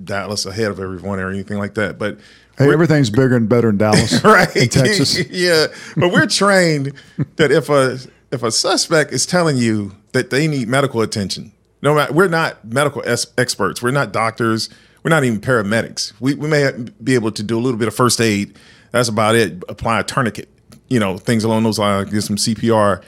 [0.03, 2.19] Dallas ahead of everyone or anything like that, but
[2.57, 5.29] Hey, everything's bigger and better in Dallas, right In Texas.
[5.31, 6.93] yeah, but we're trained
[7.37, 7.99] that if a
[8.31, 12.65] if a suspect is telling you that they need medical attention, no matter we're not
[12.65, 14.71] medical es- experts, we're not doctors,
[15.05, 16.15] we're not even paramedics.
[16.19, 18.57] We we may be able to do a little bit of first aid.
[18.91, 19.63] That's about it.
[19.69, 20.49] Apply a tourniquet,
[20.89, 22.11] you know, things along those lines.
[22.11, 23.03] Give some CPR,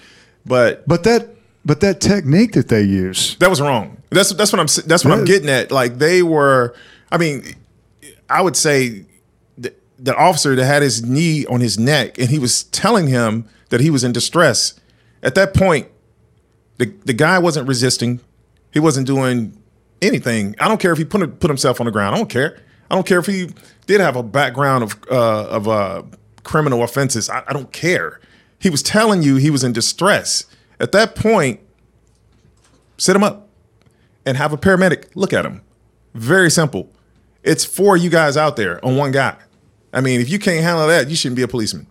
[0.44, 1.30] but But that
[1.64, 3.96] but that technique that they use, that was wrong.
[4.10, 5.72] That's that's what I'm that's what I'm getting at.
[5.72, 6.74] Like they were.
[7.10, 7.44] I mean,
[8.28, 9.06] I would say
[9.56, 13.48] the, the officer that had his knee on his neck and he was telling him
[13.70, 14.78] that he was in distress.
[15.22, 15.88] At that point,
[16.78, 18.20] the the guy wasn't resisting.
[18.72, 19.56] He wasn't doing
[20.02, 20.54] anything.
[20.58, 22.14] I don't care if he put put himself on the ground.
[22.14, 22.58] I don't care.
[22.90, 23.50] I don't care if he
[23.86, 26.02] did have a background of uh, of uh,
[26.44, 27.28] criminal offenses.
[27.28, 28.20] I, I don't care.
[28.58, 30.46] He was telling you he was in distress.
[30.80, 31.60] At that point,
[32.98, 33.48] sit him up
[34.24, 35.62] and have a paramedic look at him.
[36.14, 36.90] Very simple.
[37.42, 39.36] It's for you guys out there on one guy.
[39.92, 41.86] I mean, if you can't handle that, you shouldn't be a policeman.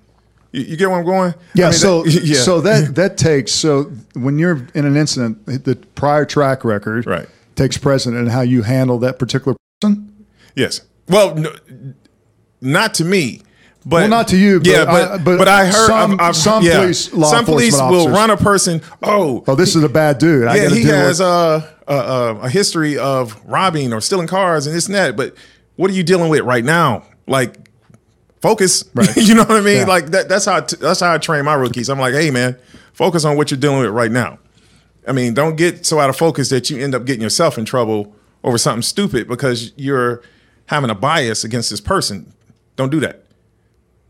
[0.52, 1.34] You, you get where I'm going?
[1.54, 1.68] Yeah.
[1.68, 2.36] I mean, so that- yeah.
[2.40, 7.28] so that that takes so when you're in an incident, the prior track record Right.
[7.56, 10.14] Takes precedent in how you handle that particular person.
[10.56, 10.82] Yes.
[11.10, 11.54] Well, no,
[12.62, 13.42] not to me.
[13.88, 14.86] But Well, not to you, but yeah, I-
[15.18, 16.80] but, but but, I heard some- I've- I've- some yeah.
[16.80, 18.82] police- law some police will run a person.
[19.04, 20.48] Oh, Oh, this is a bad dude.
[20.48, 24.76] I yeah, he has a, a a a history of robbing or stealing cars and
[24.76, 25.16] this and that.
[25.16, 25.36] But
[25.76, 27.04] what are you dealing with right now?
[27.28, 27.70] Like,
[28.42, 28.84] focus.
[28.96, 29.16] Right.
[29.18, 29.78] you know what I mean?
[29.82, 29.86] Yeah.
[29.86, 30.30] Like that.
[30.30, 31.88] That's how I t- that's how I train my rookies.
[31.88, 32.56] I'm like, hey man,
[32.94, 34.40] focus on what you're dealing with right now.
[35.08, 37.66] I mean, don't get so out of focus that you end up getting yourself in
[37.66, 40.22] trouble over something stupid because you're
[40.68, 42.34] having a bias against this person.
[42.76, 43.24] Don't do that.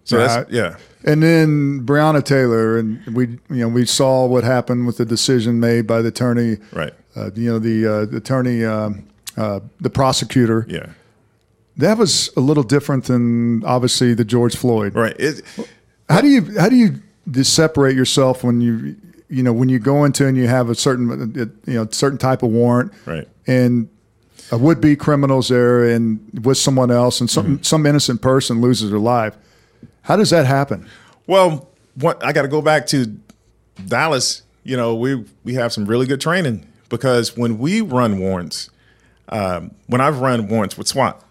[0.04, 0.78] So Yeah, that's yeah.
[1.04, 5.60] And then Breonna Taylor, and we you know we saw what happened with the decision
[5.60, 6.94] made by the attorney, Right.
[7.16, 10.66] Uh, you know the, uh, the attorney, um, uh, the prosecutor.
[10.68, 10.88] Yeah.
[11.78, 14.96] That was a little different than obviously the George Floyd.
[14.96, 15.16] Right.
[15.20, 15.42] It,
[16.10, 17.02] How do you how do you
[17.44, 18.96] separate yourself when you
[19.36, 21.34] you know when you go into and you have a certain
[21.65, 23.28] you know certain type of warrant Right.
[23.47, 23.89] and
[24.51, 28.91] a would be criminals there and with someone else and some some innocent person loses
[28.91, 29.36] their life.
[30.03, 30.88] How does that happen?
[31.28, 33.07] Well, what I got to go back to
[33.88, 34.43] Dallas.
[34.64, 38.70] You know, we we have some really good training because when we run warrants,
[39.30, 41.22] um, when I've run warrants with SWAT,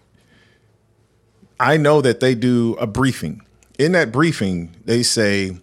[1.59, 3.41] I know that they do a briefing.
[3.79, 5.57] In that briefing, they say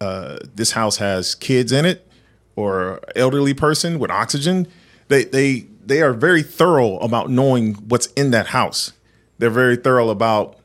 [0.00, 2.06] uh, this house has kids in it
[2.54, 4.66] or elderly person with oxygen.
[5.08, 8.92] They they they are very thorough about knowing what's in that house.
[9.38, 10.58] They're very thorough about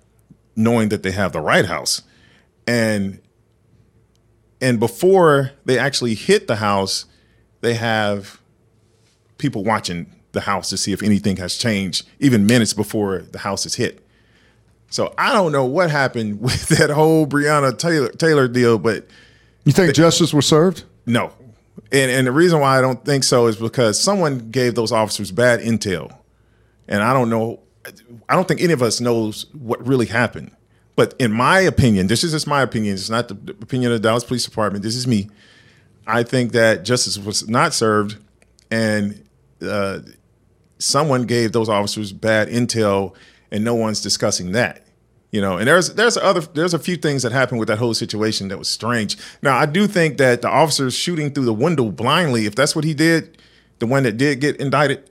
[0.56, 2.02] knowing that they have the right house.
[2.68, 3.20] and
[4.62, 7.06] and before they actually hit the house,
[7.62, 8.40] they have
[9.40, 13.66] people watching the house to see if anything has changed, even minutes before the house
[13.66, 14.01] is hit.
[14.92, 19.08] So I don't know what happened with that whole Breonna Taylor Taylor deal, but
[19.66, 20.84] You think justice was served?
[21.06, 21.34] no.
[21.92, 25.32] And and the reason why I don't think so is because someone gave those officers
[25.32, 26.16] bad intel.
[26.88, 27.60] And I don't know
[28.30, 30.52] I don't think any of us knows what really happened.
[30.96, 34.08] But in my opinion, this is just my opinion, it's not the opinion of the
[34.08, 34.84] Dallas Police Department.
[34.84, 35.30] This is me.
[36.06, 38.18] I think that justice was not served
[38.70, 39.24] and
[39.62, 40.00] uh,
[40.80, 43.16] someone gave those officers bad intel
[43.52, 44.86] and no one's discussing that
[45.32, 45.58] you know?
[45.58, 48.58] And there's there's other there's a few things that happened with that whole situation that
[48.58, 49.18] was strange.
[49.42, 52.86] Now i do think that the officers shooting through the window blindly if that's what
[52.86, 53.38] he did
[53.80, 55.08] the one that did get indicted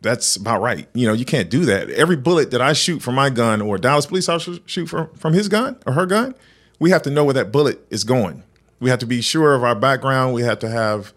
[0.00, 0.86] that's about right.
[0.92, 1.90] You know you can't do that.
[1.90, 5.32] Every bullet that i shoot from my gun or dallas police officer shoot from, from
[5.32, 6.34] his gun or her gun
[6.78, 8.42] we have to know where that bullet is going.
[8.80, 10.34] We have to be sure of our background.
[10.34, 11.14] We have to have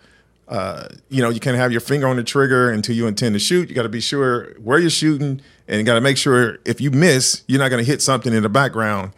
[0.47, 3.39] uh, you know, you can't have your finger on the trigger until you intend to
[3.39, 3.69] shoot.
[3.69, 6.79] You got to be sure where you're shooting, and you got to make sure if
[6.79, 9.11] you miss, you're not going to hit something in the background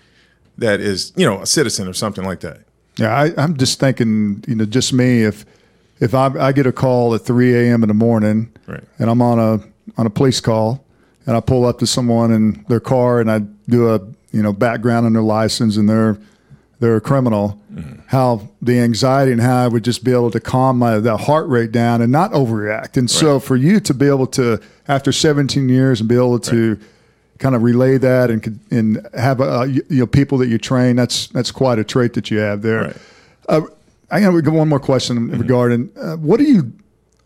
[0.58, 2.62] that is, you know, a citizen or something like that.
[2.98, 5.24] Yeah, I, I'm just thinking, you know, just me.
[5.24, 5.46] If
[6.00, 7.84] if I, I get a call at 3 a.m.
[7.84, 8.84] in the morning, Right.
[8.98, 9.64] and I'm on a
[10.00, 10.84] on a police call,
[11.26, 14.00] and I pull up to someone in their car, and I do a
[14.32, 16.18] you know background on their license, and they're
[16.80, 17.60] they're a criminal.
[18.08, 21.48] How the anxiety and how I would just be able to calm my the heart
[21.48, 22.98] rate down and not overreact.
[22.98, 26.80] And so for you to be able to, after 17 years, and be able to
[27.38, 30.96] kind of relay that and and have uh, you you know people that you train,
[30.96, 32.84] that's that's quite a trait that you have there.
[32.86, 32.98] Right.
[33.48, 33.62] Uh,
[34.12, 36.74] I got one more question regarding uh, what do you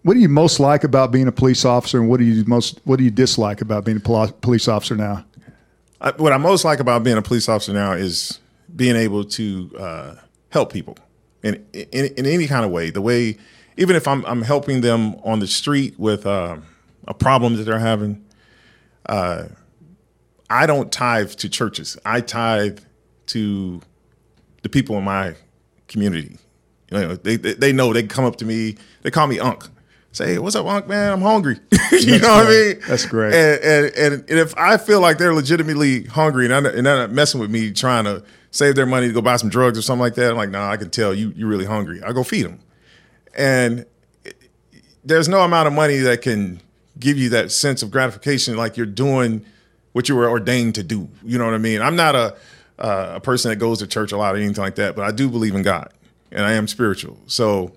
[0.04, 2.80] what do you most like about being a police officer, and what do you most
[2.84, 5.26] what do you dislike about being a poli- police officer now?
[6.02, 8.40] I, what I most like about being a police officer now is
[8.76, 10.16] being able to uh,
[10.50, 10.98] help people
[11.44, 12.90] in, in in any kind of way.
[12.90, 13.38] The way,
[13.78, 16.58] even if I'm I'm helping them on the street with uh,
[17.08, 18.24] a problem that they're having,
[19.08, 19.46] uh,
[20.50, 21.98] I don't tithe to churches.
[22.06, 22.80] I tithe
[23.28, 23.82] to
[24.64, 25.36] the people in my
[25.88, 26.38] community.
[26.92, 28.78] You know, they they, they know they come up to me.
[29.02, 29.70] They call me Unc.
[30.12, 30.88] Say, hey, what's up, Unc?
[30.88, 31.60] Man, I'm hungry.
[31.92, 32.80] you know what I mean?
[32.88, 33.34] That's great.
[33.34, 36.98] And, and and and if I feel like they're legitimately hungry and, I'm, and they're
[36.98, 38.24] not messing with me, trying to
[38.54, 40.70] save their money to go buy some drugs or something like that, I'm like, nah,
[40.70, 42.02] I can tell you you're really hungry.
[42.04, 42.60] I go feed them.
[43.36, 43.86] And
[45.04, 46.62] there's no amount of money that can
[47.00, 49.44] give you that sense of gratification, like you're doing
[49.94, 51.10] what you were ordained to do.
[51.24, 51.82] You know what I mean?
[51.82, 52.38] I'm not a
[52.80, 55.12] uh, a person that goes to church a lot or anything like that, but I
[55.12, 55.92] do believe in God
[56.32, 57.18] and I am spiritual.
[57.28, 57.72] So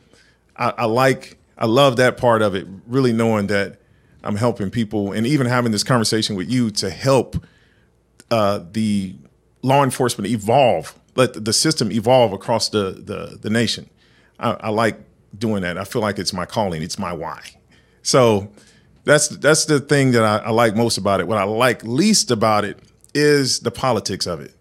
[0.56, 2.66] I, I like, I love that part of it.
[2.86, 3.78] Really knowing that
[4.24, 7.44] I'm helping people, and even having this conversation with you to help
[8.30, 9.14] uh, the
[9.66, 13.90] law enforcement evolve, let the system evolve across the the, the nation.
[14.38, 14.96] I, I like
[15.36, 15.76] doing that.
[15.76, 16.82] I feel like it's my calling.
[16.82, 17.40] It's my why.
[18.02, 18.48] So
[19.04, 21.26] that's that's the thing that I, I like most about it.
[21.26, 22.78] What I like least about it
[23.14, 24.54] is the politics of it,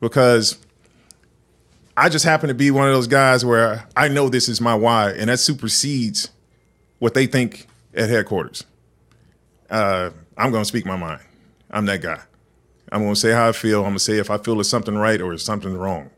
[0.00, 0.58] because
[1.96, 4.74] I just happen to be one of those guys where I know this is my
[4.74, 6.30] why, and that supersedes
[6.98, 8.64] what they think at headquarters.
[9.70, 11.22] Uh, I'm going to speak my mind.
[11.70, 12.20] I'm that guy.
[12.94, 13.78] I'm going to say how I feel.
[13.80, 16.10] I'm going to say if I feel it's something right or it's something wrong,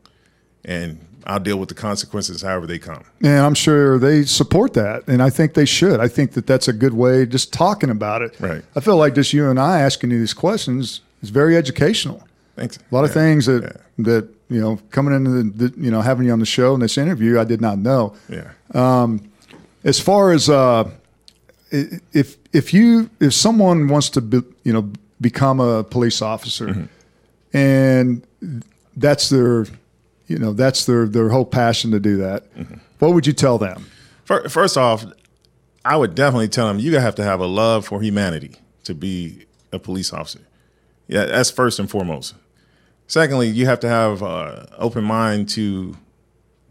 [0.63, 3.03] and I'll deal with the consequences however they come.
[3.21, 5.99] And I'm sure they support that, and I think they should.
[5.99, 7.25] I think that that's a good way.
[7.25, 8.63] Just talking about it, Right.
[8.75, 12.25] I feel like just you and I asking you these questions is very educational.
[12.55, 12.77] Thanks.
[12.77, 16.27] A lot of things that that you know coming into the, the you know having
[16.27, 18.15] you on the show in this interview, I did not know.
[18.29, 18.51] Yeah.
[18.75, 19.31] Um,
[19.83, 20.89] As far as uh,
[21.71, 26.89] if if you if someone wants to be, you know become a police officer,
[27.53, 28.25] and
[28.95, 29.65] that's their
[30.27, 32.45] you know that's their their whole passion to do that,
[32.99, 33.85] what would you tell them?
[34.25, 35.05] First off,
[35.85, 39.45] I would definitely tell them you have to have a love for humanity to be
[39.71, 40.41] a police officer.
[41.07, 42.35] Yeah, that's first and foremost.
[43.07, 45.95] Secondly, you have to have uh, open mind to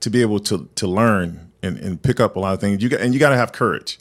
[0.01, 2.83] to be able to to learn and, and pick up a lot of things.
[2.83, 3.99] You got, and you got to have courage.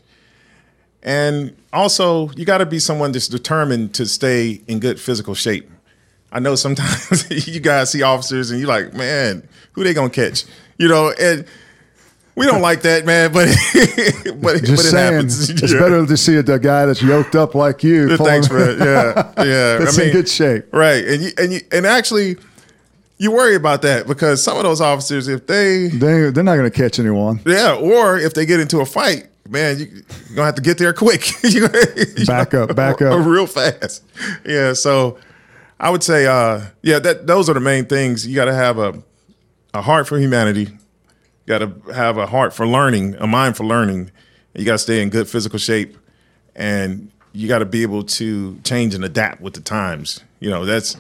[1.05, 5.69] And also, you got to be someone that's determined to stay in good physical shape.
[6.31, 10.43] I know sometimes you guys see officers and you're like, man, who they gonna catch?
[10.77, 11.45] You know, and
[12.35, 13.31] we don't like that, man.
[13.31, 13.47] But
[14.25, 15.49] but, but Just it saying, happens.
[15.51, 15.79] it's Yeah.
[15.79, 18.17] better to see a, a guy that's yoked up like you.
[18.17, 18.79] Thanks, pulling- Fred.
[18.79, 19.77] Yeah, yeah.
[19.77, 20.65] That's in good shape.
[20.73, 21.05] right?
[21.05, 22.35] And you and you and actually,
[23.19, 26.69] you worry about that because some of those officers, if they They they're not going
[26.69, 27.39] to catch anyone.
[27.45, 30.77] yeah, or if they get into a fight, man, you, you're gonna have to get
[30.77, 31.21] there quick.
[32.25, 33.25] Back know, up, back up.
[33.25, 34.03] real fast.
[34.45, 35.17] Yeah, so
[35.79, 38.25] I would say, uh, yeah, that those are the main things.
[38.25, 39.01] You got to have a
[39.73, 40.61] a heart for humanity.
[40.61, 40.79] You
[41.47, 44.11] Got to have a heart for learning, a mind for learning.
[44.55, 45.95] You got to stay in good physical shape,
[46.55, 50.21] and you got to be able to change and adapt with the times.
[50.39, 50.97] You know, that's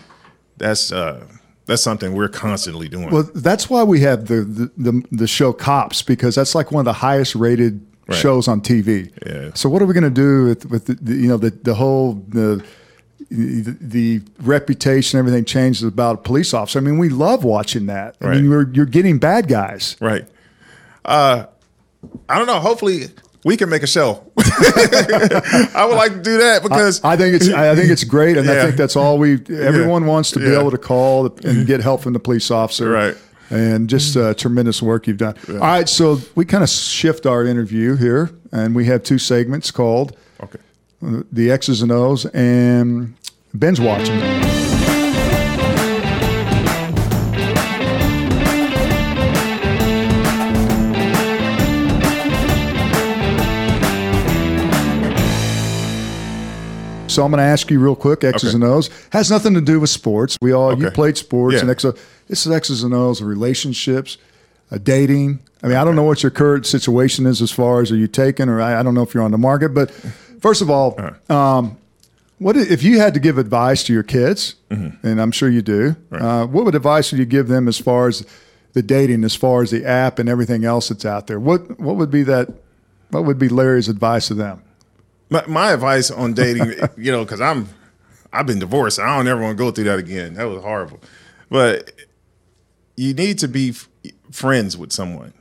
[0.57, 1.25] that's uh,
[1.65, 3.09] that's something we're constantly doing.
[3.09, 6.81] Well, that's why we have the the, the, the show Cops because that's like one
[6.81, 8.17] of the highest rated Right.
[8.19, 9.11] shows on TV.
[9.25, 9.51] Yeah.
[9.55, 11.73] So what are we going to do with, with the, the, you know the the
[11.73, 12.63] whole the,
[13.31, 16.77] the the reputation everything changes about a police officer.
[16.77, 18.15] I mean, we love watching that.
[18.21, 18.35] I Right.
[18.35, 19.95] mean, you're you're getting bad guys.
[19.99, 20.27] Right.
[21.03, 21.45] Uh,
[22.29, 22.59] I don't know.
[22.59, 23.07] Hopefully,
[23.43, 24.23] we can make a show.
[24.37, 28.49] I would like to do that because I think it's I think it's great, and
[28.49, 29.33] I think that's all we.
[29.49, 30.59] Everyone wants to be Yeah.
[30.59, 33.17] able to call and get help from the police officer, Right.
[33.49, 35.35] And just uh, tremendous work you've done.
[35.49, 39.69] All right, so we kind of shift our interview here, and we have two segments
[39.71, 40.59] called okay.
[41.01, 43.15] the X's and O's and
[43.57, 44.74] Binge watching.
[57.15, 58.55] So I'm going to ask you real quick, X's Okay.
[58.55, 58.89] and O's.
[59.11, 60.37] Has nothing to do with sports.
[60.41, 61.61] We all you played sports, Yeah.
[61.61, 61.83] and X,
[62.27, 64.17] this is X's and O's, of relationships,
[64.69, 65.39] uh, dating.
[65.63, 68.07] I mean, I don't know what your current situation is as far as are you
[68.07, 69.69] taken, or I, I don't know if you're on the market.
[69.73, 69.91] But
[70.41, 70.99] first of all,
[71.29, 71.77] um,
[72.37, 75.07] what if you had to give advice to your kids, Mm-hmm.
[75.07, 75.95] and I'm sure you do?
[76.11, 78.25] Uh, what would advice would you give them as far as
[78.73, 81.39] the dating, as far as the app and everything else that's out there?
[81.39, 82.49] What what would be that?
[83.11, 84.61] What would be Larry's advice to them?
[85.29, 87.69] My, my advice on dating, you know, because I'm
[88.31, 88.99] I've been divorced.
[88.99, 90.33] I don't ever want to go through that again.
[90.35, 90.99] That was horrible.
[91.49, 91.91] But
[92.97, 93.89] you need to be f-
[94.31, 95.33] friends with someone.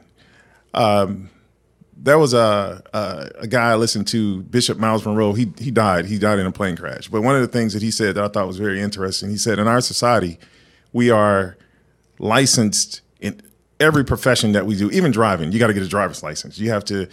[0.72, 1.30] Um,
[1.96, 5.32] there was a, a a guy I listened to, Bishop Myles Munroe.
[5.32, 6.06] He he died.
[6.06, 7.08] He died in a plane crash.
[7.08, 9.30] But one of the things that he said that I thought was very interesting.
[9.30, 10.38] He said, in our society,
[10.92, 11.56] we are
[12.18, 13.40] licensed in
[13.80, 15.52] every profession that we do, even driving.
[15.52, 16.58] You got to get a driver's license.
[16.58, 17.08] You have to.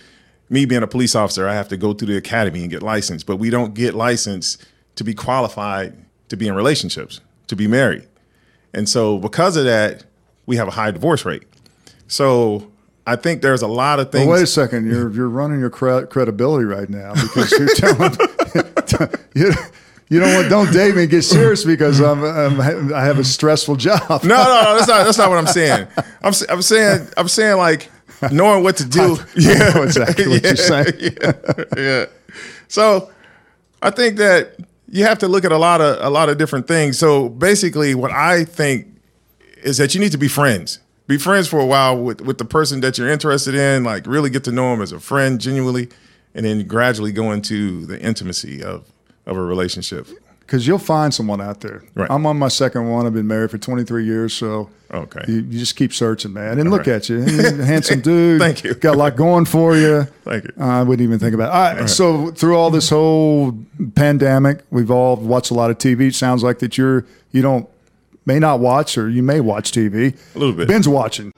[0.52, 3.26] Me being a police officer, I have to go through the academy and get licensed.
[3.26, 4.64] But we don't get licensed
[4.96, 5.96] to be qualified
[6.30, 8.08] to be in relationships, to be married.
[8.74, 10.06] And so because of that,
[10.46, 11.44] we have a high divorce rate.
[12.08, 12.72] So
[13.08, 14.28] I think there's a lot of things.
[14.28, 14.86] Well, wait a second.
[14.86, 18.16] You're you're running your cre- credibility right now because you're telling
[19.36, 19.52] you.
[20.10, 21.08] You don't want, don't date me.
[21.08, 24.26] Get serious because I'm, I'm I have a stressful job.
[24.26, 24.76] No, no, no.
[24.76, 25.04] That's not.
[25.06, 25.88] That's not what I'm saying.
[26.22, 26.34] I'm.
[26.50, 27.08] I'm saying.
[27.16, 27.90] I'm saying like
[28.32, 29.18] knowing what to do.
[29.38, 30.94] I know exactly what you're saying.
[31.00, 32.06] yeah, yeah.
[32.68, 33.12] So
[33.82, 34.56] I think that
[34.88, 36.98] you have to look at a lot of a lot of different things.
[37.00, 38.88] So basically, what I think
[39.64, 40.80] is that you need to be friends.
[41.08, 43.84] Be friends for a while with with the person that you're interested in.
[43.84, 45.90] Like really get to know them as a friend genuinely,
[46.36, 48.92] and then gradually go into the intimacy of
[49.26, 50.08] of a relationship.
[50.52, 51.82] Because you'll find someone out there.
[51.96, 52.12] Right.
[52.12, 53.06] I'm on my second one.
[53.06, 55.22] I've been married for 23 years, so Okay.
[55.26, 56.60] you, you just keep searching, man.
[56.60, 56.96] And look right.
[56.98, 58.42] at you, handsome dude.
[58.42, 58.74] Thank you.
[58.74, 60.04] Got a lot going for you.
[60.26, 60.52] Thank you.
[60.60, 61.56] Uh, I wouldn't even think about it.
[61.78, 63.58] All right, So through all this whole
[63.96, 66.08] pandemic, we've all watched a lot of TV.
[66.10, 67.70] It sounds like that you're you don't
[68.26, 70.18] may not watch or you may watch TV.
[70.36, 70.68] A little bit.
[70.68, 71.32] Binge watching.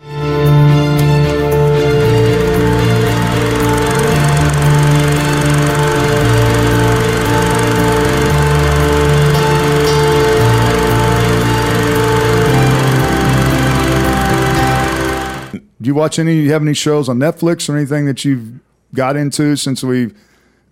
[16.03, 16.35] Watch any?
[16.35, 18.59] You have any shows on Netflix or anything that you've
[18.93, 20.13] got into since we've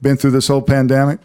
[0.01, 1.19] been through this whole pandemic?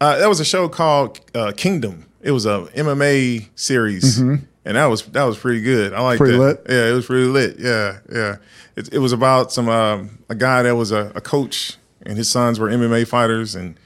[0.00, 2.06] Uh, there was a show called uh, Kingdom.
[2.22, 5.92] It was a MMA series, and that was that was pretty good.
[5.92, 6.38] I like Pretty that.
[6.38, 6.66] lit?
[6.68, 7.56] Yeah, it was pretty lit.
[7.58, 8.36] Yeah, yeah.
[8.76, 12.28] It, it was about some um, a guy that was a, a coach, and his
[12.28, 13.78] sons were MMA fighters, and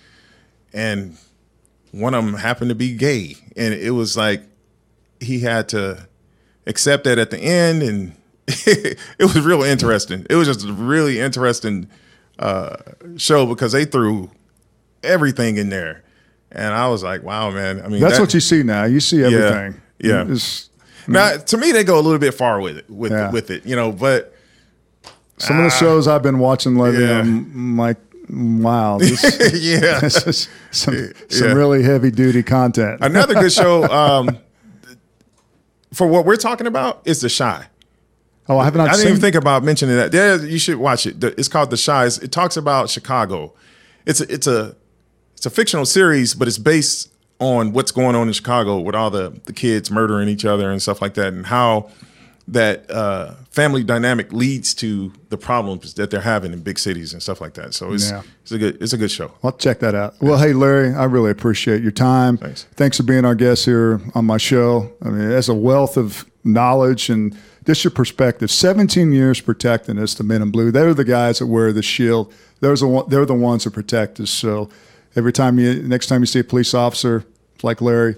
[0.73, 1.17] and
[1.93, 4.43] one of them happened to be gay, and it was like
[5.21, 6.07] he had to
[6.67, 8.15] accept that at the end, and
[8.67, 10.27] it was real interesting.
[10.31, 11.89] It was just a really interesting
[12.39, 12.77] uh,
[13.17, 14.31] show because they threw
[15.03, 16.03] everything in there,
[16.53, 17.81] and I was like, wow, man.
[17.83, 18.85] I mean, That's that- what you see now.
[18.85, 19.81] You see everything.
[19.99, 20.23] yeah.
[20.23, 20.69] It's-
[21.09, 23.31] Now, to me, they go a little bit far with it, with Yeah.
[23.31, 23.91] with it, you know.
[23.93, 24.35] But
[25.39, 27.09] some of the shows I've been watching lately, Ah.
[27.09, 27.21] Yeah.
[27.21, 27.97] I'm like,
[28.29, 29.23] wow, this,
[29.61, 30.95] yeah, this is some,
[31.29, 31.55] some Yeah.
[31.55, 32.99] really heavy duty content.
[33.01, 34.39] another good show um,
[35.93, 37.67] for what we're talking about is The Chi.
[38.51, 39.09] Oh, I have not I didn't seen.
[39.11, 40.13] even think about mentioning that.
[40.13, 41.23] Yeah, you should watch it.
[41.23, 42.07] It's called The Chi.
[42.07, 43.53] It talks about Chicago.
[44.07, 44.75] It's a, it's a
[45.37, 49.09] it's a fictional series, but it's based on what's going on in Chicago with all
[49.11, 51.91] the the kids murdering each other and stuff like that, and how
[52.49, 57.23] that uh, family dynamic leads to the problems that they're having in big cities and
[57.23, 57.73] stuff like that.
[57.75, 58.23] So it's Yeah.
[58.43, 59.31] it's a good it's a good show.
[59.45, 60.15] I'll check that out.
[60.21, 62.37] Well, hey, Larry, I really appreciate your time.
[62.39, 62.67] Thanks.
[62.75, 64.91] Thanks for being our guest here on my show.
[65.05, 67.37] I mean, that's a wealth of knowledge and
[67.71, 68.51] Just your perspective.
[68.51, 70.73] 17 years protecting us, the men in blue.
[70.73, 72.35] They're the guys that wear the shield.
[72.59, 74.29] They're the, they're the ones that protect us.
[74.29, 74.71] So
[75.15, 77.25] every time you, next time you see a police officer
[77.63, 78.17] like Larry,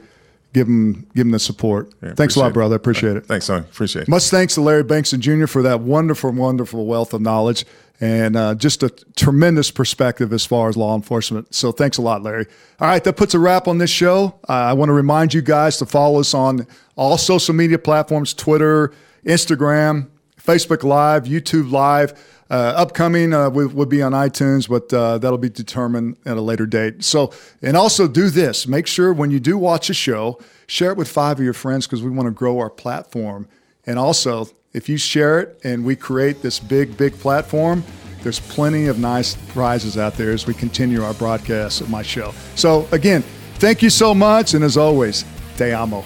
[0.54, 1.92] give him give him the support.
[2.02, 2.76] Yeah, thanks a lot, brother.
[2.76, 3.26] Appreciate it.
[3.26, 3.60] Thanks, son.
[3.60, 4.08] Appreciate it.
[4.08, 5.46] Much thanks to Larry Bankston Jr.
[5.46, 7.66] for that wonderful, wonderful wealth of knowledge
[8.00, 11.54] and uh, just a tremendous perspective as far as law enforcement.
[11.54, 12.46] So thanks a lot, Larry.
[12.80, 14.34] All right, that puts a wrap on this show.
[14.48, 18.32] Uh, I want to remind you guys to follow us on all social media platforms:
[18.32, 18.94] Twitter,
[19.24, 20.08] Instagram,
[20.40, 22.28] Facebook Live, YouTube Live.
[22.50, 26.40] Uh, upcoming uh, will, will, be on iTunes, but uh, that'll be determined at a
[26.40, 27.02] later date.
[27.02, 30.98] So, and also do this: make sure when you do watch a show, share it
[30.98, 33.48] with five of your friends because we want to grow our platform.
[33.86, 37.84] And also, if you share it and we create this big, big platform,
[38.22, 42.32] there's plenty of nice prizes out there as we continue our broadcast of my show.
[42.54, 43.22] So, again,
[43.54, 45.24] thank you so much, and as always,
[45.56, 46.04] te amo.